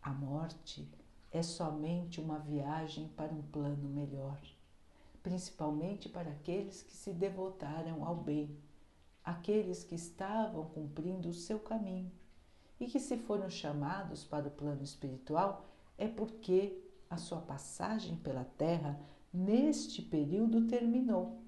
A 0.03 0.13
morte 0.13 0.87
é 1.31 1.41
somente 1.41 2.21
uma 2.21 2.37
viagem 2.37 3.07
para 3.09 3.33
um 3.33 3.41
plano 3.41 3.89
melhor, 3.89 4.39
principalmente 5.23 6.07
para 6.07 6.29
aqueles 6.29 6.83
que 6.83 6.93
se 6.95 7.11
devotaram 7.11 8.05
ao 8.05 8.15
bem, 8.15 8.55
aqueles 9.23 9.83
que 9.83 9.95
estavam 9.95 10.65
cumprindo 10.65 11.29
o 11.29 11.33
seu 11.33 11.59
caminho 11.59 12.11
e 12.79 12.87
que, 12.87 12.99
se 12.99 13.17
foram 13.17 13.49
chamados 13.49 14.23
para 14.23 14.47
o 14.47 14.51
plano 14.51 14.81
espiritual, 14.81 15.65
é 15.97 16.07
porque 16.07 16.81
a 17.09 17.17
sua 17.17 17.39
passagem 17.39 18.15
pela 18.15 18.43
Terra 18.43 18.99
neste 19.31 20.01
período 20.01 20.67
terminou. 20.67 21.39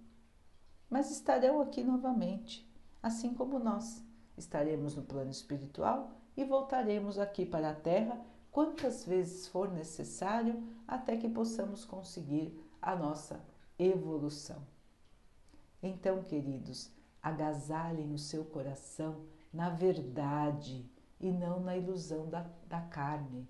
Mas 0.89 1.09
estarão 1.09 1.59
aqui 1.59 1.83
novamente, 1.83 2.69
assim 3.01 3.33
como 3.33 3.57
nós. 3.57 4.03
Estaremos 4.37 4.95
no 4.95 5.03
plano 5.03 5.31
espiritual 5.31 6.11
e 6.37 6.43
voltaremos 6.43 7.17
aqui 7.17 7.45
para 7.45 7.71
a 7.71 7.75
Terra 7.75 8.19
quantas 8.51 9.05
vezes 9.05 9.47
for 9.47 9.71
necessário 9.71 10.63
até 10.87 11.17
que 11.17 11.27
possamos 11.27 11.83
conseguir 11.83 12.55
a 12.81 12.95
nossa 12.95 13.43
evolução. 13.79 14.61
Então, 15.81 16.23
queridos, 16.23 16.91
agasalhem 17.23 18.13
o 18.13 18.17
seu 18.17 18.43
coração 18.43 19.23
na 19.53 19.69
verdade 19.69 20.85
e 21.19 21.31
não 21.31 21.61
na 21.61 21.77
ilusão 21.77 22.27
da, 22.29 22.45
da 22.67 22.81
carne. 22.81 23.47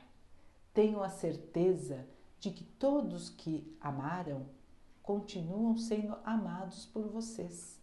Tenham 0.74 1.02
a 1.02 1.10
certeza 1.10 2.06
de 2.40 2.52
que 2.52 2.64
todos 2.64 3.30
que 3.30 3.76
amaram 3.82 4.46
continuam 5.02 5.76
sendo 5.78 6.16
amados 6.24 6.86
por 6.86 7.08
vocês. 7.08 7.82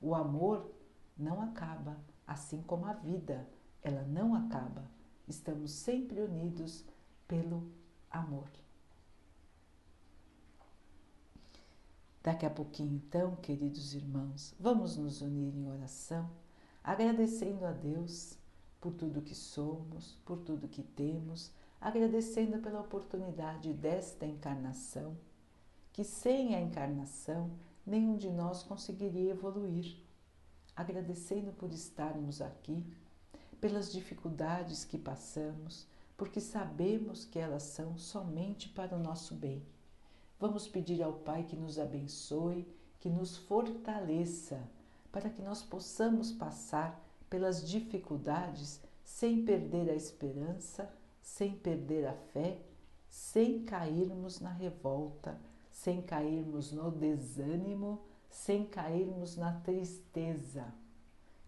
O 0.00 0.14
amor 0.14 0.70
não 1.16 1.40
acaba, 1.40 1.98
assim 2.26 2.62
como 2.62 2.86
a 2.86 2.94
vida, 2.94 3.46
ela 3.82 4.02
não 4.02 4.34
acaba. 4.34 4.84
Estamos 5.26 5.72
sempre 5.72 6.20
unidos 6.20 6.84
pelo 7.26 7.70
amor. 8.10 8.48
Daqui 12.22 12.44
a 12.44 12.50
pouquinho, 12.50 12.96
então, 12.96 13.36
queridos 13.36 13.94
irmãos, 13.94 14.54
vamos 14.58 14.96
nos 14.96 15.22
unir 15.22 15.54
em 15.54 15.70
oração, 15.70 16.28
agradecendo 16.82 17.64
a 17.64 17.72
Deus 17.72 18.36
por 18.80 18.92
tudo 18.92 19.22
que 19.22 19.34
somos, 19.34 20.18
por 20.24 20.38
tudo 20.38 20.68
que 20.68 20.82
temos, 20.82 21.52
agradecendo 21.80 22.58
pela 22.58 22.80
oportunidade 22.80 23.72
desta 23.72 24.26
encarnação, 24.26 25.16
que 25.92 26.02
sem 26.02 26.54
a 26.54 26.60
encarnação 26.60 27.50
nenhum 27.86 28.16
de 28.16 28.30
nós 28.30 28.62
conseguiria 28.62 29.30
evoluir. 29.30 29.96
Agradecendo 30.76 31.52
por 31.52 31.72
estarmos 31.72 32.40
aqui, 32.40 32.84
pelas 33.60 33.90
dificuldades 33.92 34.84
que 34.84 34.98
passamos, 34.98 35.86
porque 36.16 36.40
sabemos 36.40 37.24
que 37.24 37.38
elas 37.38 37.62
são 37.62 37.96
somente 37.96 38.68
para 38.68 38.96
o 38.96 39.02
nosso 39.02 39.34
bem. 39.34 39.62
Vamos 40.38 40.68
pedir 40.68 41.02
ao 41.02 41.12
Pai 41.14 41.44
que 41.44 41.56
nos 41.56 41.78
abençoe, 41.78 42.66
que 42.98 43.08
nos 43.08 43.36
fortaleça, 43.36 44.60
para 45.10 45.30
que 45.30 45.42
nós 45.42 45.62
possamos 45.62 46.32
passar 46.32 47.00
pelas 47.28 47.68
dificuldades 47.68 48.80
sem 49.04 49.44
perder 49.44 49.90
a 49.90 49.94
esperança 49.94 50.90
sem 51.28 51.54
perder 51.54 52.06
a 52.06 52.14
fé, 52.14 52.58
sem 53.08 53.62
cairmos 53.62 54.40
na 54.40 54.50
revolta, 54.50 55.38
sem 55.70 56.00
cairmos 56.00 56.72
no 56.72 56.90
desânimo, 56.90 58.00
sem 58.30 58.64
cairmos 58.64 59.36
na 59.36 59.52
tristeza. 59.60 60.72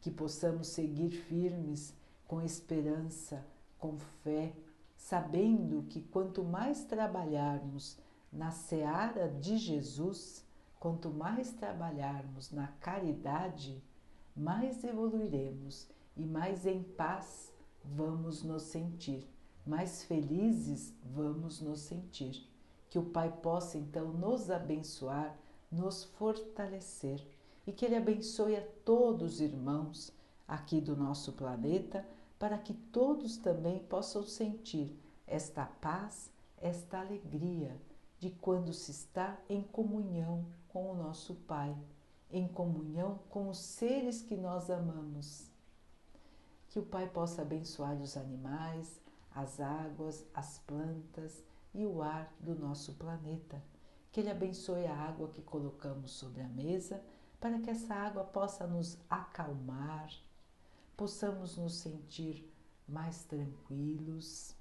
Que 0.00 0.10
possamos 0.10 0.68
seguir 0.68 1.10
firmes 1.10 1.94
com 2.28 2.42
esperança, 2.42 3.44
com 3.78 3.98
fé, 4.22 4.52
sabendo 4.96 5.82
que 5.88 6.02
quanto 6.02 6.44
mais 6.44 6.84
trabalharmos 6.84 7.96
na 8.32 8.50
seara 8.50 9.28
de 9.28 9.56
Jesus, 9.56 10.44
quanto 10.78 11.10
mais 11.10 11.52
trabalharmos 11.52 12.50
na 12.50 12.68
caridade, 12.80 13.82
mais 14.36 14.82
evoluiremos 14.84 15.88
e 16.16 16.24
mais 16.24 16.66
em 16.66 16.82
paz 16.82 17.52
vamos 17.84 18.42
nos 18.42 18.62
sentir 18.62 19.28
mais 19.66 20.02
felizes 20.04 20.94
vamos 21.04 21.60
nos 21.60 21.80
sentir. 21.80 22.48
Que 22.88 22.98
o 22.98 23.04
Pai 23.04 23.30
possa 23.40 23.78
então 23.78 24.12
nos 24.12 24.50
abençoar, 24.50 25.36
nos 25.70 26.04
fortalecer 26.04 27.24
e 27.66 27.72
que 27.72 27.84
Ele 27.84 27.96
abençoe 27.96 28.56
a 28.56 28.66
todos 28.84 29.34
os 29.34 29.40
irmãos 29.40 30.12
aqui 30.48 30.80
do 30.80 30.96
nosso 30.96 31.32
planeta, 31.34 32.04
para 32.38 32.58
que 32.58 32.74
todos 32.74 33.36
também 33.36 33.78
possam 33.80 34.24
sentir 34.24 34.98
esta 35.26 35.64
paz, 35.64 36.32
esta 36.60 36.98
alegria 36.98 37.76
de 38.20 38.28
quando 38.28 38.72
se 38.74 38.90
está 38.90 39.40
em 39.48 39.62
comunhão 39.62 40.44
com 40.68 40.92
o 40.92 40.94
nosso 40.94 41.34
Pai, 41.34 41.74
em 42.30 42.46
comunhão 42.46 43.18
com 43.30 43.48
os 43.48 43.58
seres 43.58 44.20
que 44.20 44.36
nós 44.36 44.70
amamos. 44.70 45.50
Que 46.68 46.78
o 46.78 46.84
Pai 46.84 47.08
possa 47.08 47.40
abençoar 47.40 47.96
os 47.96 48.18
animais, 48.18 49.00
as 49.34 49.58
águas, 49.58 50.26
as 50.34 50.58
plantas 50.58 51.42
e 51.72 51.86
o 51.86 52.02
ar 52.02 52.30
do 52.38 52.54
nosso 52.54 52.92
planeta. 52.94 53.60
Que 54.12 54.20
Ele 54.20 54.30
abençoe 54.30 54.86
a 54.86 54.94
água 54.94 55.28
que 55.28 55.40
colocamos 55.40 56.10
sobre 56.10 56.42
a 56.42 56.48
mesa, 56.48 57.02
para 57.40 57.58
que 57.58 57.70
essa 57.70 57.94
água 57.94 58.22
possa 58.22 58.66
nos 58.66 58.98
acalmar, 59.08 60.12
possamos 60.94 61.56
nos 61.56 61.78
sentir 61.78 62.46
mais 62.86 63.24
tranquilos 63.24 64.54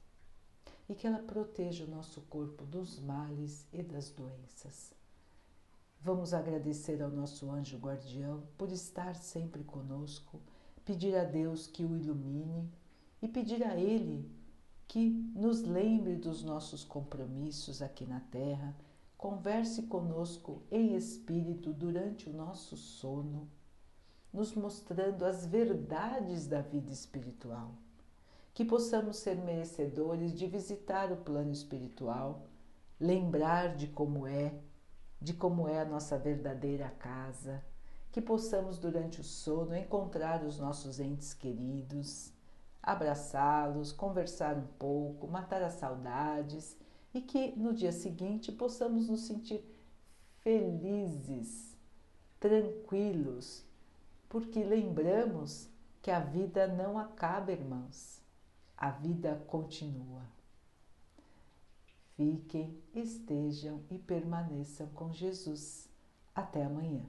e 0.90 0.96
que 0.96 1.06
ela 1.06 1.20
proteja 1.20 1.86
o 1.86 1.90
nosso 1.90 2.22
corpo 2.22 2.66
dos 2.66 3.00
males 3.00 3.68
e 3.72 3.84
das 3.84 4.10
doenças. 4.10 4.92
Vamos 6.02 6.34
agradecer 6.34 7.02
ao 7.02 7.12
nosso 7.12 7.52
anjo 7.52 7.78
guardião 7.78 8.44
por 8.58 8.72
estar 8.72 9.16
sempre 9.16 9.64
conosco, 9.64 10.42
pedir 10.84 11.16
a 11.16 11.24
Deus 11.24 11.68
que 11.68 11.86
o 11.86 11.96
ilumine 11.96 12.68
e 13.22 13.28
pedir 13.28 13.64
a 13.64 13.78
Ele 13.78 14.28
que 14.88 15.12
nos 15.36 15.62
lembre 15.62 16.16
dos 16.16 16.44
nossos 16.44 16.84
compromissos 16.84 17.80
aqui 17.80 18.08
na 18.08 18.22
Terra, 18.22 18.76
converse 19.16 19.84
conosco 19.84 20.64
em 20.72 20.96
espírito 20.96 21.72
durante 21.72 22.28
o 22.28 22.34
nosso 22.34 22.76
sono, 22.76 23.48
nos 24.34 24.56
mostrando 24.56 25.26
as 25.26 25.46
verdades 25.46 26.48
da 26.48 26.62
vida 26.62 26.92
espiritual. 26.92 27.76
Que 28.54 28.66
possamos 28.66 29.18
ser 29.18 29.36
merecedores 29.38 30.34
de 30.34 30.48
visitar 30.48 31.12
o 31.12 31.18
plano 31.18 31.52
espiritual, 31.52 32.48
lembrar 33.00 33.76
de 33.76 33.88
como 33.88 34.28
é, 34.28 34.54
de 35.22 35.34
como 35.34 35.68
é 35.68 35.80
a 35.80 35.86
nossa 35.86 36.18
verdadeira 36.18 36.90
casa, 37.00 37.64
que 38.12 38.22
possamos 38.22 38.78
durante 38.78 39.22
o 39.22 39.24
sono 39.24 39.76
encontrar 39.76 40.44
os 40.44 40.60
nossos 40.60 41.00
entes 41.00 41.34
queridos 41.34 42.34
abraçá-los, 42.82 43.92
conversar 43.92 44.58
um 44.58 44.68
pouco, 44.78 45.28
matar 45.28 45.62
as 45.62 45.74
saudades 45.74 46.78
e 47.14 47.22
que 47.22 47.54
no 47.58 47.74
dia 47.74 47.92
seguinte 47.92 48.52
possamos 48.52 49.08
nos 49.08 49.22
sentir 49.22 49.64
felizes, 50.40 51.78
tranquilos, 52.40 53.66
porque 54.28 54.64
lembramos 54.64 55.70
que 56.02 56.10
a 56.10 56.20
vida 56.20 56.68
não 56.68 56.98
acaba, 56.98 57.52
irmãos, 57.52 58.19
a 58.80 58.92
vida 58.92 59.36
continua. 59.46 60.24
Fiquem, 62.16 62.82
estejam 62.94 63.84
e 63.90 63.98
permaneçam 63.98 64.88
com 64.88 65.12
Jesus. 65.12 65.90
Até 66.34 66.64
amanhã. 66.64 67.06